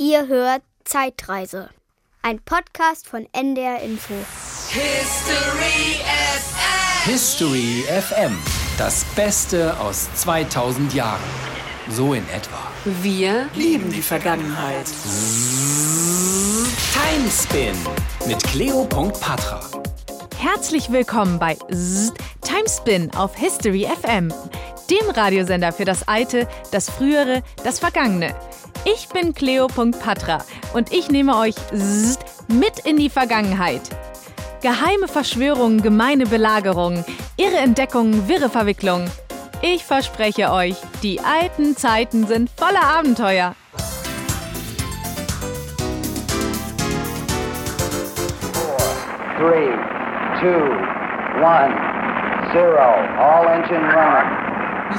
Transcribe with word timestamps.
Ihr 0.00 0.28
hört 0.28 0.62
Zeitreise. 0.84 1.68
Ein 2.22 2.40
Podcast 2.40 3.06
von 3.06 3.26
NDR 3.32 3.82
Info. 3.82 4.14
History 4.70 6.00
FM. 7.04 7.12
History 7.12 7.84
FM. 7.86 8.38
Das 8.78 9.04
Beste 9.14 9.78
aus 9.78 10.08
2000 10.14 10.94
Jahren. 10.94 11.20
So 11.90 12.14
in 12.14 12.26
etwa. 12.30 12.72
Wir 13.02 13.50
lieben 13.54 13.92
die 13.92 14.00
Vergangenheit. 14.00 14.86
Timespin 16.94 17.76
mit 18.26 18.42
Cleo.patra. 18.44 19.79
Herzlich 20.40 20.90
willkommen 20.90 21.38
bei 21.38 21.54
Zzz, 21.70 22.14
Timespin 22.40 23.10
auf 23.14 23.36
History 23.36 23.86
FM, 23.86 24.32
dem 24.88 25.10
Radiosender 25.10 25.70
für 25.70 25.84
das 25.84 26.08
Alte, 26.08 26.48
das 26.72 26.88
Frühere, 26.88 27.42
das 27.62 27.78
Vergangene. 27.78 28.34
Ich 28.86 29.10
bin 29.10 29.34
Cleo.patra 29.34 30.38
und 30.72 30.94
ich 30.94 31.10
nehme 31.10 31.36
euch 31.36 31.56
Zzz, 31.74 32.18
mit 32.48 32.78
in 32.86 32.96
die 32.96 33.10
Vergangenheit. 33.10 33.82
Geheime 34.62 35.08
Verschwörungen, 35.08 35.82
gemeine 35.82 36.24
Belagerungen, 36.24 37.04
irre 37.36 37.58
Entdeckungen, 37.58 38.26
wirre 38.26 38.48
Verwicklungen. 38.48 39.10
Ich 39.60 39.84
verspreche 39.84 40.50
euch, 40.50 40.76
die 41.02 41.20
alten 41.20 41.76
Zeiten 41.76 42.26
sind 42.26 42.48
voller 42.56 42.84
Abenteuer. 42.84 43.54
three, 49.40 49.99
two, 50.40 50.64
one, 51.40 51.72
zero. 52.52 52.88
All 53.20 53.46
engine 53.48 53.84
running. 53.92 54.50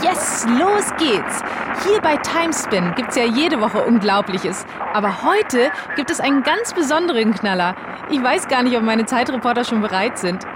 Yes, 0.02 0.46
los 0.48 0.96
geht's! 0.98 1.44
Hier 1.84 2.00
bei 2.00 2.16
Timespin 2.18 2.94
gibt's 2.96 3.16
ja 3.18 3.26
jede 3.26 3.60
Woche 3.60 3.84
Unglaubliches. 3.84 4.66
Aber 4.94 5.24
heute 5.24 5.72
gibt 5.96 6.10
es 6.12 6.22
einen 6.22 6.44
ganz 6.44 6.74
besonderen 6.74 7.34
Knaller. 7.34 7.76
Ich 8.10 8.22
weiß 8.24 8.48
gar 8.48 8.64
nicht, 8.64 8.78
ob 8.78 8.84
meine 8.84 9.06
Zeitreporter 9.06 9.64
schon 9.66 9.82
bereit 9.82 10.18
sind. 10.18 10.46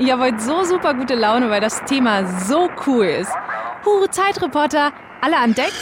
Ich 0.00 0.12
habe 0.12 0.22
heute 0.22 0.38
so 0.38 0.62
super 0.64 0.94
gute 0.94 1.14
Laune, 1.14 1.50
weil 1.50 1.60
das 1.60 1.82
Thema 1.84 2.24
so 2.24 2.70
cool 2.86 3.06
ist. 3.06 3.32
Hure 3.84 4.08
Zeitreporter, 4.10 4.92
alle 5.20 5.36
an 5.36 5.54
Deck? 5.54 5.72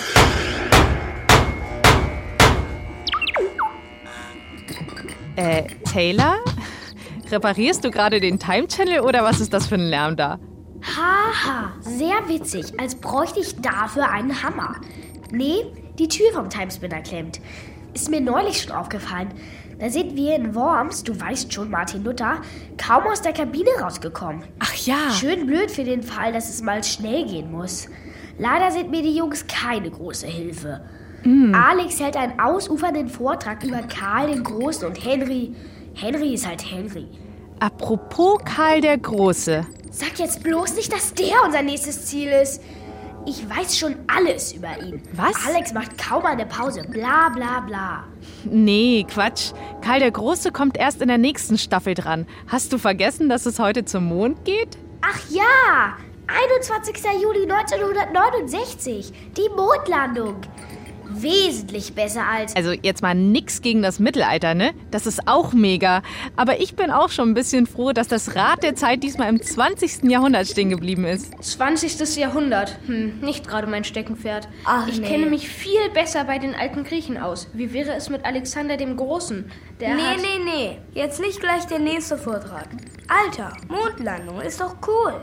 Äh, 5.36 5.64
Taylor? 5.84 6.38
Reparierst 7.30 7.84
du 7.84 7.90
gerade 7.90 8.20
den 8.20 8.38
Time 8.38 8.68
Channel 8.68 9.00
oder 9.00 9.24
was 9.24 9.40
ist 9.40 9.52
das 9.52 9.66
für 9.66 9.74
ein 9.74 9.88
Lärm 9.88 10.16
da? 10.16 10.38
Haha, 10.82 11.72
sehr 11.80 12.28
witzig, 12.28 12.78
als 12.78 12.94
bräuchte 12.94 13.40
ich 13.40 13.60
dafür 13.60 14.10
einen 14.10 14.42
Hammer. 14.42 14.76
Nee, 15.30 15.66
die 15.98 16.08
Tür 16.08 16.30
vom 16.32 16.48
Timespinner 16.48 17.00
klemmt. 17.00 17.40
Ist 17.94 18.10
mir 18.10 18.20
neulich 18.20 18.62
schon 18.62 18.72
aufgefallen. 18.72 19.30
Da 19.78 19.90
sind 19.90 20.16
wir 20.16 20.36
in 20.36 20.54
Worms, 20.54 21.02
du 21.02 21.18
weißt 21.18 21.52
schon, 21.52 21.70
Martin 21.70 22.04
Luther, 22.04 22.40
kaum 22.78 23.04
aus 23.04 23.22
der 23.22 23.32
Kabine 23.32 23.70
rausgekommen. 23.82 24.44
Ach 24.58 24.74
ja. 24.74 25.10
Schön 25.10 25.46
blöd 25.46 25.70
für 25.70 25.84
den 25.84 26.02
Fall, 26.02 26.32
dass 26.32 26.48
es 26.48 26.62
mal 26.62 26.82
schnell 26.84 27.26
gehen 27.26 27.50
muss. 27.50 27.88
Leider 28.38 28.70
sind 28.70 28.90
mir 28.90 29.02
die 29.02 29.16
Jungs 29.16 29.46
keine 29.46 29.90
große 29.90 30.26
Hilfe. 30.26 30.82
Alex 31.52 31.98
hält 31.98 32.16
einen 32.16 32.38
ausufernden 32.38 33.08
Vortrag 33.08 33.64
über 33.64 33.82
Karl 33.82 34.28
den 34.28 34.44
Großen 34.44 34.86
und 34.86 35.04
Henry. 35.04 35.54
Henry 35.98 36.34
ist 36.34 36.46
halt 36.46 36.62
Henry. 36.70 37.06
Apropos 37.58 38.38
Karl 38.44 38.82
der 38.82 38.98
Große. 38.98 39.66
Sag 39.90 40.18
jetzt 40.18 40.42
bloß 40.42 40.76
nicht, 40.76 40.92
dass 40.92 41.14
der 41.14 41.42
unser 41.42 41.62
nächstes 41.62 42.04
Ziel 42.04 42.28
ist. 42.28 42.60
Ich 43.24 43.48
weiß 43.48 43.78
schon 43.78 43.96
alles 44.06 44.52
über 44.52 44.78
ihn. 44.78 45.02
Was? 45.14 45.34
Alex 45.46 45.72
macht 45.72 45.96
kaum 45.96 46.26
eine 46.26 46.44
Pause. 46.44 46.82
Bla 46.82 47.30
bla 47.30 47.60
bla. 47.60 48.04
Nee, 48.44 49.06
Quatsch. 49.08 49.52
Karl 49.80 50.00
der 50.00 50.10
Große 50.10 50.52
kommt 50.52 50.76
erst 50.76 51.00
in 51.00 51.08
der 51.08 51.16
nächsten 51.16 51.56
Staffel 51.56 51.94
dran. 51.94 52.26
Hast 52.46 52.74
du 52.74 52.78
vergessen, 52.78 53.30
dass 53.30 53.46
es 53.46 53.58
heute 53.58 53.86
zum 53.86 54.04
Mond 54.04 54.44
geht? 54.44 54.76
Ach 55.00 55.18
ja! 55.30 55.96
21. 56.28 56.94
Juli 57.22 57.50
1969. 57.50 59.12
Die 59.34 59.48
Mondlandung. 59.56 60.36
Wesentlich 61.22 61.94
besser 61.94 62.24
als. 62.26 62.54
Also 62.56 62.72
jetzt 62.72 63.02
mal 63.02 63.14
nix 63.14 63.62
gegen 63.62 63.82
das 63.82 63.98
Mittelalter, 63.98 64.54
ne? 64.54 64.72
Das 64.90 65.06
ist 65.06 65.26
auch 65.26 65.52
mega. 65.52 66.02
Aber 66.36 66.60
ich 66.60 66.76
bin 66.76 66.90
auch 66.90 67.10
schon 67.10 67.30
ein 67.30 67.34
bisschen 67.34 67.66
froh, 67.66 67.92
dass 67.92 68.08
das 68.08 68.34
Rad 68.34 68.62
der 68.62 68.74
Zeit 68.74 69.02
diesmal 69.02 69.28
im 69.28 69.40
20. 69.42 70.04
Jahrhundert 70.04 70.46
stehen 70.46 70.70
geblieben 70.70 71.04
ist. 71.04 71.32
20. 71.42 72.16
Jahrhundert. 72.16 72.78
Hm, 72.86 73.20
nicht 73.20 73.46
gerade 73.48 73.66
mein 73.66 73.84
Steckenpferd. 73.84 74.48
Ach, 74.64 74.86
ich 74.88 75.00
nee. 75.00 75.06
kenne 75.08 75.26
mich 75.26 75.48
viel 75.48 75.90
besser 75.94 76.24
bei 76.24 76.38
den 76.38 76.54
alten 76.54 76.84
Griechen 76.84 77.18
aus. 77.18 77.48
Wie 77.52 77.72
wäre 77.72 77.92
es 77.94 78.08
mit 78.10 78.24
Alexander 78.24 78.76
dem 78.76 78.96
Großen? 78.96 79.50
Der 79.80 79.94
Nee, 79.94 80.02
hat 80.02 80.16
nee, 80.18 80.44
nee. 80.44 80.78
Jetzt 80.94 81.20
nicht 81.20 81.40
gleich 81.40 81.66
der 81.66 81.78
nächste 81.78 82.16
Vortrag. 82.16 82.68
Alter, 83.08 83.52
Mondlandung 83.68 84.40
ist 84.40 84.60
doch 84.60 84.76
cool. 84.86 85.20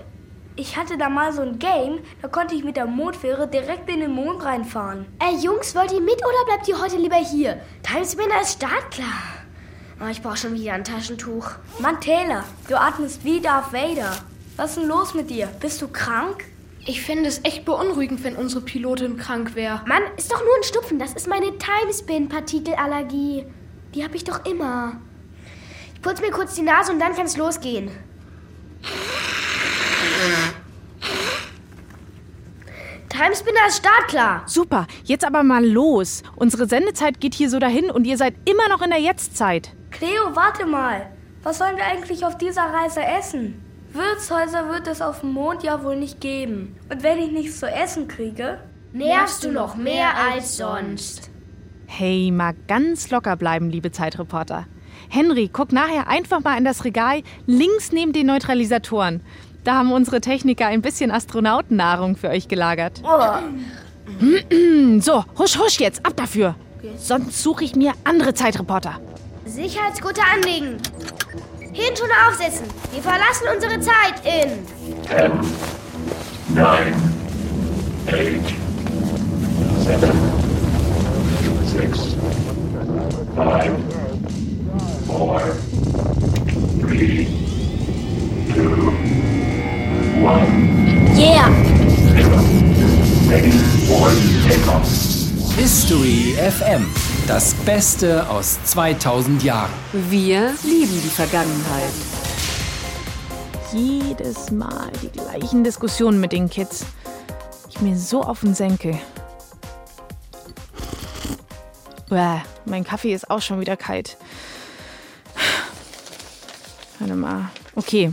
Ich 0.55 0.77
hatte 0.77 0.99
da 0.99 1.09
mal 1.09 1.33
so 1.33 1.41
ein 1.41 1.57
Game, 1.57 2.01
da 2.21 2.27
konnte 2.27 2.53
ich 2.53 2.63
mit 2.63 2.77
der 2.77 2.85
Mondfähre 2.85 3.47
direkt 3.47 3.89
in 3.89 4.01
den 4.01 4.11
Mond 4.11 4.45
reinfahren. 4.45 5.07
Ey, 5.17 5.35
Jungs, 5.43 5.73
wollt 5.73 5.91
ihr 5.91 5.99
mit 5.99 6.17
oder 6.17 6.45
bleibt 6.45 6.67
ihr 6.67 6.79
heute 6.79 6.97
lieber 6.97 7.15
hier? 7.15 7.59
Timespinner 7.81 8.39
ist 8.39 8.53
startklar. 8.53 9.07
Oh, 9.99 10.07
ich 10.11 10.21
brauche 10.21 10.37
schon 10.37 10.53
wieder 10.53 10.73
ein 10.73 10.83
Taschentuch. 10.83 11.49
Mann, 11.79 11.99
Taylor, 11.99 12.43
du 12.67 12.79
atmest 12.79 13.23
wie 13.23 13.41
Darth 13.41 13.73
Vader. 13.73 14.11
Was 14.55 14.71
ist 14.71 14.77
denn 14.77 14.89
los 14.89 15.15
mit 15.15 15.31
dir? 15.31 15.47
Bist 15.59 15.81
du 15.81 15.87
krank? 15.87 16.43
Ich 16.85 17.01
fände 17.01 17.27
es 17.27 17.43
echt 17.43 17.65
beunruhigend, 17.65 18.23
wenn 18.23 18.35
unsere 18.35 18.61
Pilotin 18.61 19.17
krank 19.17 19.55
wäre. 19.55 19.81
Mann, 19.87 20.03
ist 20.17 20.31
doch 20.31 20.43
nur 20.43 20.55
ein 20.55 20.63
Stupfen. 20.63 20.99
Das 20.99 21.13
ist 21.13 21.27
meine 21.27 21.57
Timespin-Partikelallergie. 21.57 23.45
Die 23.95 24.03
habe 24.03 24.15
ich 24.15 24.23
doch 24.23 24.45
immer. 24.45 24.97
Ich 25.95 26.01
putze 26.03 26.21
mir 26.21 26.29
kurz 26.29 26.53
die 26.53 26.61
Nase 26.61 26.91
und 26.91 26.99
dann 26.99 27.15
kann 27.15 27.25
es 27.25 27.37
losgehen. 27.37 27.89
Timespinner 33.23 33.67
ist 33.69 33.77
startklar. 33.77 34.43
Super, 34.47 34.85
jetzt 35.05 35.23
aber 35.23 35.43
mal 35.43 35.65
los. 35.65 36.23
Unsere 36.35 36.67
Sendezeit 36.67 37.21
geht 37.21 37.33
hier 37.33 37.49
so 37.49 37.57
dahin 37.57 37.89
und 37.89 38.05
ihr 38.05 38.17
seid 38.17 38.35
immer 38.43 38.67
noch 38.67 38.81
in 38.81 38.89
der 38.89 38.99
Jetztzeit. 38.99 39.71
Cleo, 39.91 40.35
warte 40.35 40.65
mal. 40.65 41.09
Was 41.41 41.59
sollen 41.59 41.77
wir 41.77 41.85
eigentlich 41.85 42.25
auf 42.25 42.37
dieser 42.37 42.63
Reise 42.63 43.01
essen? 43.01 43.63
Wirtshäuser 43.93 44.67
wird 44.69 44.87
es 44.87 45.01
auf 45.01 45.21
dem 45.21 45.31
Mond 45.31 45.63
ja 45.63 45.83
wohl 45.85 45.95
nicht 45.95 46.19
geben. 46.19 46.75
Und 46.91 47.01
wenn 47.01 47.17
ich 47.17 47.31
nichts 47.31 47.61
zu 47.61 47.67
essen 47.67 48.09
kriege? 48.09 48.59
Nervst 48.91 49.45
du 49.45 49.51
noch 49.51 49.77
mehr 49.77 50.17
als 50.17 50.57
sonst. 50.57 51.31
Hey, 51.85 52.29
mal 52.29 52.53
ganz 52.67 53.09
locker 53.09 53.37
bleiben, 53.37 53.69
liebe 53.69 53.91
Zeitreporter. 53.91 54.67
Henry, 55.07 55.49
guck 55.51 55.71
nachher 55.71 56.07
einfach 56.09 56.41
mal 56.43 56.57
in 56.57 56.65
das 56.65 56.83
Regal 56.83 57.23
links 57.45 57.93
neben 57.93 58.11
den 58.11 58.27
Neutralisatoren. 58.27 59.21
Da 59.63 59.75
haben 59.75 59.91
unsere 59.93 60.19
Techniker 60.19 60.67
ein 60.67 60.81
bisschen 60.81 61.09
Astronautennahrung 61.09 62.17
für 62.17 62.29
euch 62.29 62.47
gelagert. 62.47 63.01
Oh. 63.03 63.39
so, 64.99 65.23
husch, 65.37 65.57
husch 65.57 65.79
jetzt, 65.79 66.05
ab 66.05 66.13
dafür. 66.15 66.55
Sonst 66.97 67.41
suche 67.41 67.63
ich 67.63 67.75
mir 67.75 67.93
andere 68.03 68.33
Zeitreporter. 68.33 68.99
Sicherheitsgute 69.45 70.21
anlegen. 70.33 70.77
Hirnschuhe 71.71 72.09
aufsetzen. 72.27 72.65
Wir 72.91 73.01
verlassen 73.01 73.47
unsere 73.53 73.79
Zeit 73.79 74.21
in... 74.25 74.49
10, 75.07 75.31
9, 76.55 76.93
8, 78.07 78.15
7, 79.79 80.11
6, 81.65 81.99
5, 83.35 83.73
4... 85.07 86.02
History 95.55 96.33
FM. 96.35 96.91
Das 97.27 97.53
Beste 97.53 98.27
aus 98.27 98.61
2000 98.63 99.43
Jahren. 99.43 99.71
Wir 99.91 100.51
lieben 100.63 100.99
die 101.03 101.09
Vergangenheit. 101.09 101.93
Jedes 103.71 104.49
Mal 104.49 104.91
die 105.03 105.09
gleichen 105.09 105.63
Diskussionen 105.63 106.19
mit 106.19 106.31
den 106.31 106.49
Kids. 106.49 106.87
Ich 107.69 107.79
mir 107.81 107.95
so 107.95 108.23
auf 108.23 108.39
den 108.39 108.55
Senkel. 108.55 108.99
Bäh, 112.09 112.39
mein 112.65 112.83
Kaffee 112.83 113.13
ist 113.13 113.29
auch 113.29 113.41
schon 113.41 113.59
wieder 113.59 113.77
kalt. 113.77 114.17
Warte 116.97 117.15
mal. 117.15 117.49
Okay, 117.75 118.11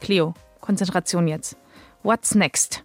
Cleo, 0.00 0.32
Konzentration 0.62 1.28
jetzt. 1.28 1.54
What's 2.02 2.34
next? 2.34 2.82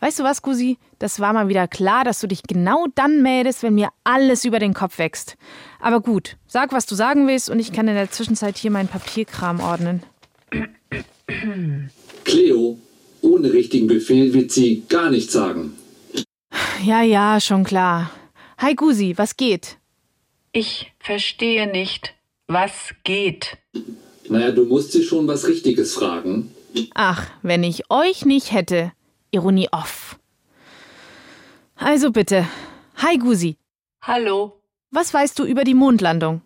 Weißt 0.00 0.18
du 0.18 0.24
was, 0.24 0.40
Gusi? 0.40 0.78
Das 0.98 1.20
war 1.20 1.34
mal 1.34 1.48
wieder 1.48 1.68
klar, 1.68 2.04
dass 2.04 2.20
du 2.20 2.26
dich 2.26 2.42
genau 2.42 2.86
dann 2.94 3.20
meldest, 3.20 3.62
wenn 3.62 3.74
mir 3.74 3.90
alles 4.02 4.46
über 4.46 4.58
den 4.58 4.72
Kopf 4.72 4.98
wächst. 4.98 5.36
Aber 5.78 6.00
gut, 6.00 6.38
sag, 6.46 6.72
was 6.72 6.86
du 6.86 6.94
sagen 6.94 7.28
willst 7.28 7.50
und 7.50 7.58
ich 7.58 7.70
kann 7.70 7.86
in 7.86 7.94
der 7.94 8.10
Zwischenzeit 8.10 8.56
hier 8.56 8.70
meinen 8.70 8.88
Papierkram 8.88 9.60
ordnen. 9.60 10.02
Cleo, 12.24 12.78
ohne 13.20 13.52
richtigen 13.52 13.88
Befehl 13.88 14.32
wird 14.32 14.50
sie 14.50 14.84
gar 14.88 15.10
nichts 15.10 15.34
sagen. 15.34 15.76
Ja, 16.82 17.02
ja, 17.02 17.38
schon 17.38 17.64
klar. 17.64 18.10
Hi 18.56 18.74
Gusi, 18.74 19.12
was 19.16 19.36
geht? 19.36 19.76
Ich 20.52 20.92
verstehe 20.98 21.70
nicht, 21.70 22.14
was 22.46 22.94
geht. 23.04 23.58
Naja, 24.30 24.50
du 24.50 24.64
musst 24.64 24.92
sie 24.92 25.04
schon 25.04 25.28
was 25.28 25.46
Richtiges 25.46 25.92
fragen. 25.94 26.54
Ach, 26.94 27.26
wenn 27.42 27.62
ich 27.62 27.90
euch 27.90 28.24
nicht 28.24 28.52
hätte. 28.52 28.92
Ironie 29.30 29.68
off. 29.72 30.18
Also 31.76 32.10
bitte. 32.10 32.46
Hi 32.96 33.18
Gusi. 33.18 33.56
Hallo. 34.02 34.60
Was 34.90 35.14
weißt 35.14 35.38
du 35.38 35.44
über 35.44 35.64
die 35.64 35.74
Mondlandung? 35.74 36.42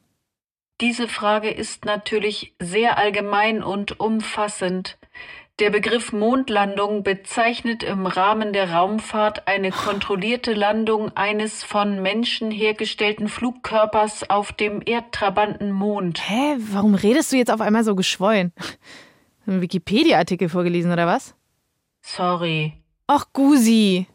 Diese 0.81 1.09
Frage 1.09 1.51
ist 1.51 1.85
natürlich 1.85 2.55
sehr 2.61 2.99
allgemein 2.99 3.63
und 3.63 4.01
umfassend. 4.01 4.99
Der 5.61 5.71
Begriff 5.71 6.13
Mondlandung 6.13 7.05
bezeichnet 7.05 7.85
im 7.85 8.07
Rahmen 8.07 8.53
der 8.53 8.73
Raumfahrt 8.73 9.47
eine 9.47 9.71
kontrollierte 9.71 10.53
Landung 10.53 11.17
eines 11.17 11.63
von 11.63 12.03
Menschen 12.03 12.51
hergestellten 12.51 13.29
Flugkörpers 13.29 14.29
auf 14.29 14.53
dem 14.53 14.83
erdtrabanten 14.85 15.71
Mond. 15.71 16.21
Hä, 16.29 16.57
warum 16.59 16.97
redest 16.97 17.33
du 17.33 17.37
jetzt 17.37 17.53
auf 17.53 17.61
einmal 17.61 17.85
so 17.85 17.95
geschwollen? 17.95 18.53
Einen 19.47 19.61
Wikipedia-Artikel 19.61 20.49
vorgelesen 20.49 20.91
oder 20.91 21.07
was? 21.07 21.37
Sorry. 22.05 22.75
Och, 23.11 23.33
Gusi. 23.33 24.07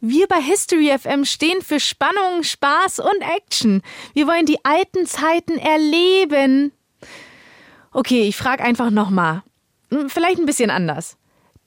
Wir 0.00 0.26
bei 0.28 0.40
History 0.40 0.96
FM 0.96 1.24
stehen 1.24 1.62
für 1.62 1.80
Spannung, 1.80 2.42
Spaß 2.42 3.00
und 3.00 3.22
Action. 3.36 3.82
Wir 4.12 4.26
wollen 4.26 4.46
die 4.46 4.62
alten 4.64 5.06
Zeiten 5.06 5.58
erleben. 5.58 6.72
Okay, 7.92 8.22
ich 8.28 8.36
frage 8.36 8.62
einfach 8.62 8.90
nochmal. 8.90 9.42
Hm, 9.90 10.08
vielleicht 10.10 10.38
ein 10.38 10.46
bisschen 10.46 10.70
anders. 10.70 11.16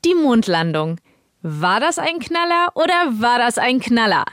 Die 0.06 0.16
Mondlandung. 0.16 1.00
War 1.42 1.80
das 1.80 1.98
ein 2.00 2.20
Knaller 2.20 2.70
oder 2.75 3.20
war 3.20 3.40
das 3.40 3.58
ein 3.58 3.80
Knaller? 3.80 4.25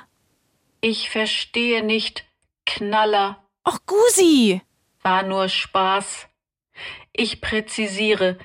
Ich 0.81 1.11
verstehe 1.11 1.83
nicht. 1.83 2.25
Knaller. 2.67 3.43
Och, 3.67 3.81
Gusi! 3.87 4.63
War 5.03 5.23
nur 5.23 5.49
Spaß. 5.49 6.29
Ich 7.13 7.41
präzisiere. 7.41 8.39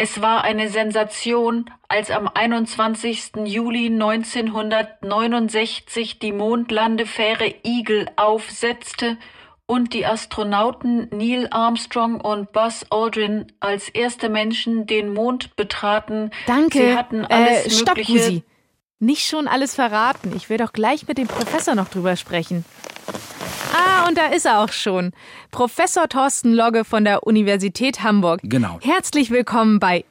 Es 0.00 0.22
war 0.22 0.44
eine 0.44 0.70
Sensation, 0.70 1.68
als 1.88 2.12
am 2.12 2.30
21. 2.32 3.32
Juli 3.46 3.86
1969 3.86 6.20
die 6.20 6.30
Mondlandefähre 6.30 7.52
Eagle 7.64 8.08
aufsetzte 8.14 9.16
und 9.66 9.94
die 9.94 10.06
Astronauten 10.06 11.08
Neil 11.10 11.48
Armstrong 11.50 12.20
und 12.20 12.52
Buzz 12.52 12.86
Aldrin 12.90 13.50
als 13.58 13.88
erste 13.88 14.28
Menschen 14.28 14.86
den 14.86 15.12
Mond 15.12 15.56
betraten. 15.56 16.30
Danke. 16.46 16.78
Sie 16.78 16.96
hatten 16.96 17.24
alles 17.24 17.66
äh, 17.66 17.70
stopp, 17.70 17.96
mögliche. 17.96 18.12
Gusi. 18.12 18.44
Nicht 19.00 19.26
schon 19.26 19.48
alles 19.48 19.74
verraten. 19.74 20.32
Ich 20.36 20.48
will 20.48 20.58
doch 20.58 20.72
gleich 20.72 21.08
mit 21.08 21.18
dem 21.18 21.26
Professor 21.26 21.74
noch 21.74 21.88
drüber 21.88 22.14
sprechen. 22.14 22.64
Ah, 23.72 24.06
und 24.08 24.16
da 24.16 24.26
ist 24.26 24.46
er 24.46 24.60
auch 24.60 24.72
schon. 24.72 25.12
Professor 25.50 26.08
Thorsten 26.08 26.52
Logge 26.54 26.84
von 26.84 27.04
der 27.04 27.26
Universität 27.26 28.02
Hamburg. 28.02 28.40
Genau. 28.42 28.78
Herzlich 28.82 29.30
willkommen 29.30 29.78
bei 29.78 30.04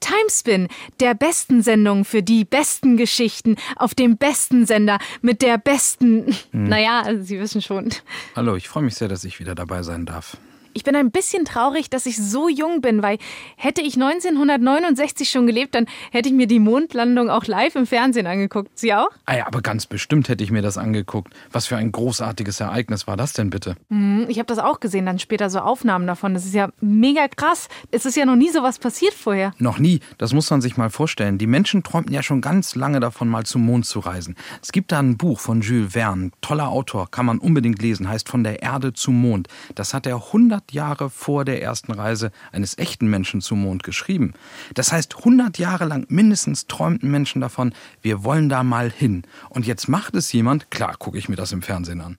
Timespin, 0.00 0.68
der 1.00 1.14
besten 1.14 1.62
Sendung 1.62 2.04
für 2.04 2.22
die 2.22 2.44
besten 2.44 2.96
Geschichten 2.96 3.56
auf 3.76 3.94
dem 3.94 4.16
besten 4.16 4.66
Sender 4.66 4.98
mit 5.22 5.42
der 5.42 5.58
besten. 5.58 6.36
Hm. 6.52 6.68
Naja, 6.68 7.04
Sie 7.20 7.40
wissen 7.40 7.62
schon. 7.62 7.90
Hallo, 8.36 8.56
ich 8.56 8.68
freue 8.68 8.82
mich 8.82 8.94
sehr, 8.94 9.08
dass 9.08 9.24
ich 9.24 9.40
wieder 9.40 9.54
dabei 9.54 9.82
sein 9.82 10.06
darf. 10.06 10.36
Ich 10.72 10.84
bin 10.84 10.94
ein 10.96 11.10
bisschen 11.10 11.44
traurig, 11.44 11.90
dass 11.90 12.06
ich 12.06 12.16
so 12.16 12.48
jung 12.48 12.80
bin, 12.80 13.02
weil 13.02 13.18
hätte 13.56 13.80
ich 13.82 13.94
1969 13.94 15.28
schon 15.28 15.46
gelebt, 15.46 15.74
dann 15.74 15.86
hätte 16.12 16.28
ich 16.28 16.34
mir 16.34 16.46
die 16.46 16.58
Mondlandung 16.60 17.28
auch 17.30 17.44
live 17.46 17.74
im 17.76 17.86
Fernsehen 17.86 18.26
angeguckt. 18.26 18.70
Sie 18.78 18.94
auch? 18.94 19.08
Ah 19.26 19.36
ja, 19.36 19.46
aber 19.46 19.62
ganz 19.62 19.86
bestimmt 19.86 20.28
hätte 20.28 20.44
ich 20.44 20.50
mir 20.50 20.62
das 20.62 20.78
angeguckt. 20.78 21.32
Was 21.50 21.66
für 21.66 21.76
ein 21.76 21.90
großartiges 21.92 22.60
Ereignis 22.60 23.06
war 23.06 23.16
das 23.16 23.32
denn 23.32 23.50
bitte? 23.50 23.76
Hm, 23.90 24.26
Ich 24.28 24.38
habe 24.38 24.46
das 24.46 24.58
auch 24.58 24.80
gesehen, 24.80 25.06
dann 25.06 25.18
später 25.18 25.50
so 25.50 25.58
Aufnahmen 25.60 26.06
davon. 26.06 26.34
Das 26.34 26.44
ist 26.44 26.54
ja 26.54 26.68
mega 26.80 27.26
krass. 27.28 27.68
Es 27.90 28.06
ist 28.06 28.16
ja 28.16 28.24
noch 28.24 28.36
nie 28.36 28.50
so 28.50 28.62
was 28.62 28.78
passiert 28.78 29.14
vorher. 29.14 29.52
Noch 29.58 29.78
nie, 29.78 30.00
das 30.18 30.32
muss 30.32 30.50
man 30.50 30.60
sich 30.60 30.76
mal 30.76 30.90
vorstellen. 30.90 31.38
Die 31.38 31.46
Menschen 31.46 31.82
träumten 31.82 32.14
ja 32.14 32.22
schon 32.22 32.40
ganz 32.40 32.74
lange 32.74 33.00
davon, 33.00 33.28
mal 33.28 33.44
zum 33.44 33.62
Mond 33.66 33.86
zu 33.86 34.00
reisen. 34.00 34.36
Es 34.62 34.72
gibt 34.72 34.92
da 34.92 34.98
ein 35.00 35.16
Buch 35.16 35.40
von 35.40 35.60
Jules 35.62 35.92
Verne, 35.94 36.30
toller 36.40 36.68
Autor, 36.68 37.10
kann 37.10 37.26
man 37.26 37.38
unbedingt 37.38 37.82
lesen, 37.82 38.08
heißt 38.08 38.28
Von 38.28 38.44
der 38.44 38.62
Erde 38.62 38.92
zum 38.92 39.20
Mond. 39.20 39.48
Das 39.74 39.94
hat 39.94 40.06
er 40.06 40.16
100 40.16 40.59
Jahre 40.72 41.10
vor 41.10 41.44
der 41.44 41.62
ersten 41.62 41.92
Reise 41.92 42.30
eines 42.52 42.78
echten 42.78 43.08
Menschen 43.08 43.40
zum 43.40 43.62
Mond 43.62 43.82
geschrieben. 43.82 44.34
Das 44.74 44.92
heißt, 44.92 45.16
100 45.18 45.58
Jahre 45.58 45.84
lang 45.84 46.06
mindestens 46.08 46.66
träumten 46.66 47.10
Menschen 47.10 47.40
davon, 47.40 47.74
wir 48.02 48.24
wollen 48.24 48.48
da 48.48 48.62
mal 48.62 48.90
hin. 48.90 49.22
Und 49.48 49.66
jetzt 49.66 49.88
macht 49.88 50.14
es 50.14 50.32
jemand, 50.32 50.70
klar 50.70 50.96
gucke 50.98 51.18
ich 51.18 51.28
mir 51.28 51.36
das 51.36 51.52
im 51.52 51.62
Fernsehen 51.62 52.00
an. 52.00 52.16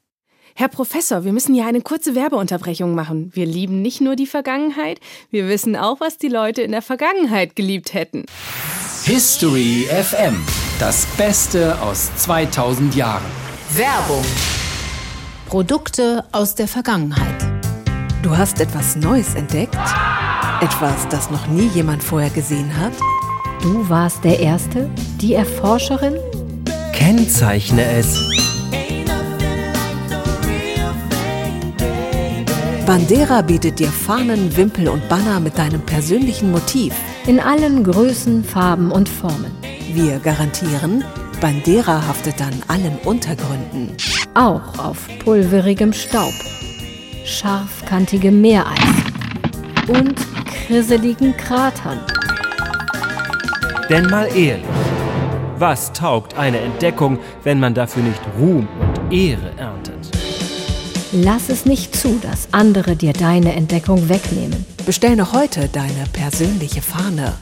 Herr 0.55 0.67
Professor, 0.67 1.23
wir 1.23 1.33
müssen 1.33 1.53
hier 1.53 1.65
eine 1.65 1.81
kurze 1.81 2.13
Werbeunterbrechung 2.13 2.93
machen. 2.93 3.31
Wir 3.33 3.45
lieben 3.45 3.81
nicht 3.81 4.01
nur 4.01 4.15
die 4.15 4.27
Vergangenheit, 4.27 4.99
wir 5.29 5.47
wissen 5.47 5.75
auch, 5.75 5.99
was 6.01 6.17
die 6.17 6.27
Leute 6.27 6.61
in 6.61 6.71
der 6.71 6.81
Vergangenheit 6.81 7.55
geliebt 7.55 7.93
hätten. 7.93 8.25
History 9.03 9.87
FM. 9.89 10.35
Das 10.79 11.05
Beste 11.17 11.79
aus 11.81 12.15
2000 12.17 12.95
Jahren. 12.95 13.23
Werbung. 13.73 14.25
Produkte 15.47 16.23
aus 16.31 16.55
der 16.55 16.67
Vergangenheit. 16.67 17.40
Du 18.21 18.37
hast 18.37 18.61
etwas 18.61 18.95
Neues 18.95 19.33
entdeckt? 19.33 19.75
Etwas, 20.61 21.07
das 21.09 21.31
noch 21.31 21.47
nie 21.47 21.67
jemand 21.69 22.03
vorher 22.03 22.29
gesehen 22.29 22.77
hat? 22.77 22.93
Du 23.63 23.89
warst 23.89 24.23
der 24.23 24.39
Erste? 24.39 24.91
Die 25.19 25.33
Erforscherin? 25.33 26.15
Kennzeichne 26.93 27.83
es. 27.83 28.19
Bandera 32.85 33.41
bietet 33.41 33.79
dir 33.79 33.87
Fahnen, 33.87 34.55
Wimpel 34.55 34.89
und 34.89 35.07
Banner 35.09 35.39
mit 35.39 35.57
deinem 35.57 35.81
persönlichen 35.81 36.51
Motiv. 36.51 36.93
In 37.25 37.39
allen 37.39 37.83
Größen, 37.83 38.43
Farben 38.43 38.91
und 38.91 39.09
Formen. 39.09 39.51
Wir 39.93 40.19
garantieren, 40.19 41.03
Bandera 41.39 42.07
haftet 42.07 42.39
an 42.39 42.53
allen 42.67 42.97
Untergründen. 43.03 43.95
Auch 44.35 44.77
auf 44.77 45.07
pulverigem 45.23 45.91
Staub, 45.91 46.33
scharfkantigem 47.25 48.41
Meereis 48.41 48.79
und 49.87 50.15
krisseligen 50.45 51.35
Kratern. 51.37 51.99
Denn 53.89 54.07
mal 54.07 54.27
ehrlich, 54.35 54.65
was 55.57 55.93
taugt 55.93 56.37
eine 56.37 56.59
Entdeckung, 56.59 57.19
wenn 57.43 57.59
man 57.59 57.73
dafür 57.73 58.03
nicht 58.03 58.21
Ruhm 58.39 58.67
und 58.79 59.13
Ehre 59.13 59.51
erntet? 59.57 60.09
Lass 61.11 61.49
es 61.49 61.65
nicht 61.65 61.95
zu, 61.95 62.19
dass 62.21 62.53
andere 62.53 62.95
dir 62.95 63.13
deine 63.13 63.53
Entdeckung 63.53 64.07
wegnehmen. 64.07 64.65
Bestell 64.85 65.15
noch 65.15 65.33
heute 65.33 65.67
deine 65.67 66.05
persönliche 66.13 66.81
Fahne. 66.81 67.33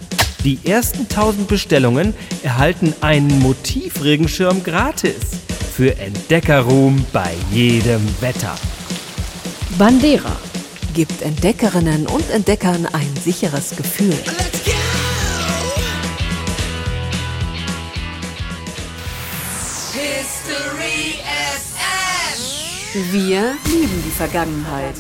Die 0.43 0.57
ersten 0.65 1.01
1000 1.01 1.47
Bestellungen 1.47 2.13
erhalten 2.43 2.93
einen 3.01 3.39
Motivregenschirm 3.39 4.63
gratis. 4.63 5.41
Für 5.73 5.97
Entdeckerruhm 5.97 7.05
bei 7.13 7.33
jedem 7.51 8.01
Wetter. 8.21 8.55
Bandera 9.79 10.35
gibt 10.93 11.21
Entdeckerinnen 11.21 12.05
und 12.07 12.29
Entdeckern 12.31 12.85
ein 12.85 13.15
sicheres 13.15 13.77
Gefühl. 13.77 14.13
Wir 23.13 23.55
lieben 23.71 24.03
die 24.05 24.11
Vergangenheit. 24.11 24.95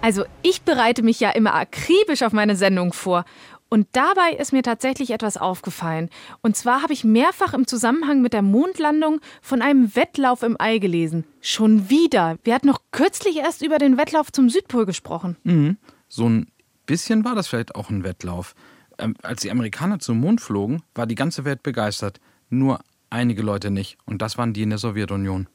Also 0.00 0.24
ich 0.42 0.62
bereite 0.62 1.02
mich 1.02 1.18
ja 1.18 1.30
immer 1.30 1.54
akribisch 1.54 2.22
auf 2.22 2.32
meine 2.32 2.54
Sendung 2.54 2.92
vor. 2.92 3.24
Und 3.70 3.86
dabei 3.92 4.32
ist 4.38 4.52
mir 4.52 4.62
tatsächlich 4.62 5.10
etwas 5.10 5.36
aufgefallen. 5.36 6.08
Und 6.40 6.56
zwar 6.56 6.82
habe 6.82 6.92
ich 6.92 7.04
mehrfach 7.04 7.52
im 7.52 7.66
Zusammenhang 7.66 8.22
mit 8.22 8.32
der 8.32 8.42
Mondlandung 8.42 9.20
von 9.42 9.60
einem 9.60 9.94
Wettlauf 9.94 10.42
im 10.42 10.56
All 10.58 10.80
gelesen. 10.80 11.24
Schon 11.40 11.90
wieder. 11.90 12.38
Wir 12.44 12.54
hatten 12.54 12.66
noch 12.66 12.80
kürzlich 12.92 13.36
erst 13.36 13.62
über 13.62 13.78
den 13.78 13.98
Wettlauf 13.98 14.32
zum 14.32 14.48
Südpol 14.48 14.86
gesprochen. 14.86 15.36
Mhm. 15.44 15.76
So 16.08 16.28
ein 16.28 16.46
bisschen 16.86 17.24
war 17.24 17.34
das 17.34 17.48
vielleicht 17.48 17.74
auch 17.74 17.90
ein 17.90 18.04
Wettlauf. 18.04 18.54
Ähm, 18.98 19.14
als 19.22 19.42
die 19.42 19.50
Amerikaner 19.50 19.98
zum 19.98 20.18
Mond 20.18 20.40
flogen, 20.40 20.82
war 20.94 21.06
die 21.06 21.14
ganze 21.14 21.44
Welt 21.44 21.62
begeistert. 21.62 22.20
Nur 22.48 22.80
einige 23.10 23.42
Leute 23.42 23.70
nicht. 23.70 23.98
Und 24.06 24.22
das 24.22 24.38
waren 24.38 24.54
die 24.54 24.62
in 24.62 24.70
der 24.70 24.78
Sowjetunion. 24.78 25.46